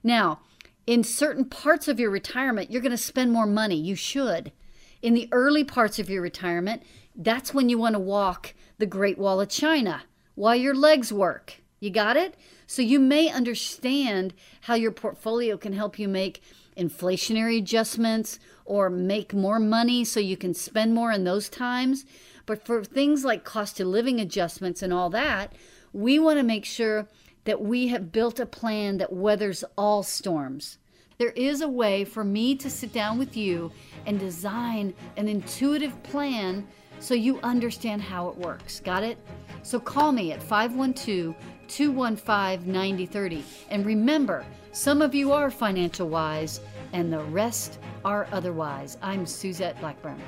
Now, 0.05 0.43
in 0.87 1.03
certain 1.03 1.47
parts 1.47 1.89
of 1.89 1.99
your 1.99 2.11
retirement, 2.11 2.71
you're 2.71 2.81
going 2.81 2.93
to 2.93 2.97
spend 2.97 3.33
more 3.33 3.47
money. 3.47 3.75
You 3.75 3.97
should. 3.97 4.53
In 5.05 5.13
the 5.13 5.29
early 5.33 5.65
parts 5.65 5.99
of 5.99 6.09
your 6.09 6.23
retirement, 6.23 6.83
that's 7.15 7.53
when 7.53 7.69
you 7.69 7.77
want 7.77 7.93
to 7.93 7.99
walk 7.99 8.55
the 8.79 8.87
Great 8.87 9.19
Wall 9.19 9.39
of 9.39 9.51
China 9.51 10.05
while 10.35 10.57
your 10.57 10.75
legs 10.75 11.13
work. 11.13 11.61
You 11.79 11.91
got 11.91 12.17
it? 12.17 12.39
So 12.67 12.81
you 12.81 12.99
may 12.99 13.29
understand 13.29 14.33
how 14.63 14.77
your 14.77 14.93
portfolio 14.93 15.59
can 15.59 15.75
help 15.75 15.99
you 15.99 16.09
make 16.09 16.43
inflationary 16.75 17.59
adjustments 17.59 18.39
or 18.65 18.89
make 18.89 19.35
more 19.35 19.59
money 19.59 20.07
so 20.07 20.21
you 20.21 20.39
can 20.39 20.55
spend 20.55 20.95
more 20.95 21.13
in 21.13 21.25
those 21.25 21.51
times. 21.51 22.07
But 22.47 22.65
for 22.65 22.83
things 22.83 23.27
like 23.27 23.45
cost 23.45 23.79
of 23.81 23.89
living 23.89 24.21
adjustments 24.21 24.81
and 24.81 24.91
all 24.91 25.11
that, 25.11 25.53
we 25.93 26.19
want 26.19 26.39
to 26.39 26.43
make 26.43 26.65
sure 26.65 27.09
that 27.45 27.61
we 27.61 27.89
have 27.89 28.11
built 28.11 28.41
a 28.41 28.47
plan 28.47 28.97
that 28.97 29.13
weathers 29.13 29.65
all 29.77 30.03
storms. 30.03 30.79
There 31.17 31.31
is 31.31 31.61
a 31.61 31.69
way 31.69 32.05
for 32.05 32.25
me 32.25 32.57
to 32.57 32.69
sit 32.69 32.93
down 32.93 33.19
with 33.19 33.37
you 33.37 33.71
and 34.07 34.19
design 34.19 34.93
an 35.17 35.29
intuitive 35.29 36.03
plan 36.03 36.67
so 36.99 37.15
you 37.15 37.39
understand 37.43 38.03
how 38.03 38.29
it 38.29 38.37
works. 38.37 38.81
Got 38.81 39.05
it? 39.05 39.19
So 39.63 39.79
call 39.79 40.11
me 40.11 40.33
at 40.33 40.43
512 40.43 41.35
215 41.69 42.73
9030. 42.73 43.45
And 43.71 43.87
remember, 43.87 44.45
some 44.73 45.03
of 45.03 45.15
you 45.15 45.33
are 45.33 45.51
financial 45.51 46.09
wise 46.09 46.61
and 46.93 47.13
the 47.13 47.21
rest 47.21 47.79
are 48.05 48.27
otherwise. 48.33 48.99
I'm 49.01 49.25
Suzette 49.25 49.79
Blackburn. 49.81 50.21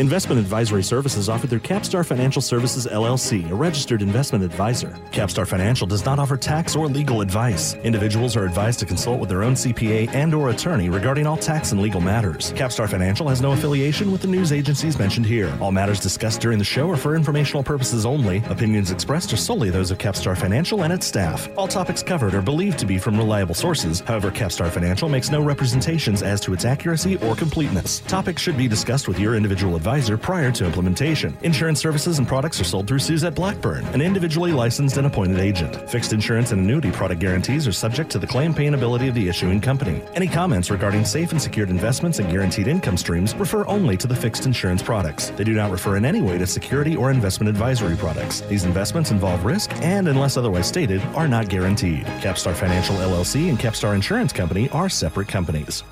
Investment 0.00 0.40
advisory 0.40 0.82
services 0.82 1.28
offered 1.28 1.50
through 1.50 1.60
Capstar 1.60 2.06
Financial 2.06 2.40
Services 2.40 2.86
LLC, 2.86 3.50
a 3.50 3.54
registered 3.54 4.00
investment 4.00 4.42
advisor. 4.42 4.96
Capstar 5.10 5.46
Financial 5.46 5.86
does 5.86 6.06
not 6.06 6.18
offer 6.18 6.38
tax 6.38 6.74
or 6.74 6.88
legal 6.88 7.20
advice. 7.20 7.74
Individuals 7.84 8.34
are 8.34 8.46
advised 8.46 8.78
to 8.78 8.86
consult 8.86 9.20
with 9.20 9.28
their 9.28 9.42
own 9.42 9.52
CPA 9.52 10.08
and 10.14 10.32
or 10.32 10.48
attorney 10.48 10.88
regarding 10.88 11.26
all 11.26 11.36
tax 11.36 11.72
and 11.72 11.82
legal 11.82 12.00
matters. 12.00 12.54
Capstar 12.54 12.88
Financial 12.88 13.28
has 13.28 13.42
no 13.42 13.52
affiliation 13.52 14.10
with 14.10 14.22
the 14.22 14.26
news 14.26 14.52
agencies 14.52 14.98
mentioned 14.98 15.26
here. 15.26 15.54
All 15.60 15.70
matters 15.70 16.00
discussed 16.00 16.40
during 16.40 16.56
the 16.56 16.64
show 16.64 16.88
are 16.88 16.96
for 16.96 17.14
informational 17.14 17.62
purposes 17.62 18.06
only. 18.06 18.38
Opinions 18.48 18.90
expressed 18.90 19.34
are 19.34 19.36
solely 19.36 19.68
those 19.68 19.90
of 19.90 19.98
Capstar 19.98 20.34
Financial 20.34 20.82
and 20.82 20.94
its 20.94 21.04
staff. 21.04 21.46
All 21.58 21.68
topics 21.68 22.02
covered 22.02 22.32
are 22.32 22.40
believed 22.40 22.78
to 22.78 22.86
be 22.86 22.96
from 22.96 23.18
reliable 23.18 23.54
sources. 23.54 24.00
However, 24.00 24.30
Capstar 24.30 24.70
Financial 24.70 25.10
makes 25.10 25.30
no 25.30 25.42
representations 25.42 26.22
as 26.22 26.40
to 26.40 26.54
its 26.54 26.64
accuracy 26.64 27.18
or 27.18 27.36
completeness. 27.36 28.00
Topics 28.08 28.40
should 28.40 28.56
be 28.56 28.66
discussed 28.66 29.06
with 29.06 29.18
your 29.18 29.34
individual 29.34 29.76
advisor 29.76 29.89
advisor 29.90 30.16
prior 30.16 30.52
to 30.52 30.64
implementation. 30.64 31.36
Insurance 31.42 31.80
services 31.80 32.20
and 32.20 32.28
products 32.28 32.60
are 32.60 32.64
sold 32.64 32.86
through 32.86 33.00
Suzette 33.00 33.34
Blackburn, 33.34 33.84
an 33.86 34.00
individually 34.00 34.52
licensed 34.52 34.98
and 34.98 35.06
appointed 35.08 35.40
agent. 35.40 35.90
Fixed 35.90 36.12
insurance 36.12 36.52
and 36.52 36.62
annuity 36.62 36.92
product 36.92 37.20
guarantees 37.20 37.66
are 37.66 37.72
subject 37.72 38.08
to 38.12 38.20
the 38.20 38.26
claim 38.26 38.54
paying 38.54 38.74
ability 38.74 39.08
of 39.08 39.16
the 39.16 39.28
issuing 39.28 39.60
company. 39.60 40.00
Any 40.14 40.28
comments 40.28 40.70
regarding 40.70 41.04
safe 41.04 41.32
and 41.32 41.42
secured 41.42 41.70
investments 41.70 42.20
and 42.20 42.30
guaranteed 42.30 42.68
income 42.68 42.96
streams 42.96 43.34
refer 43.34 43.66
only 43.66 43.96
to 43.96 44.06
the 44.06 44.14
fixed 44.14 44.46
insurance 44.46 44.80
products. 44.80 45.30
They 45.30 45.42
do 45.42 45.54
not 45.54 45.72
refer 45.72 45.96
in 45.96 46.04
any 46.04 46.22
way 46.22 46.38
to 46.38 46.46
security 46.46 46.94
or 46.94 47.10
investment 47.10 47.48
advisory 47.48 47.96
products. 47.96 48.42
These 48.42 48.62
investments 48.62 49.10
involve 49.10 49.44
risk 49.44 49.72
and, 49.82 50.06
unless 50.06 50.36
otherwise 50.36 50.68
stated, 50.68 51.02
are 51.16 51.26
not 51.26 51.48
guaranteed. 51.48 52.04
Capstar 52.22 52.54
Financial 52.54 52.94
LLC 52.94 53.48
and 53.48 53.58
Capstar 53.58 53.96
Insurance 53.96 54.32
Company 54.32 54.68
are 54.68 54.88
separate 54.88 55.26
companies. 55.26 55.82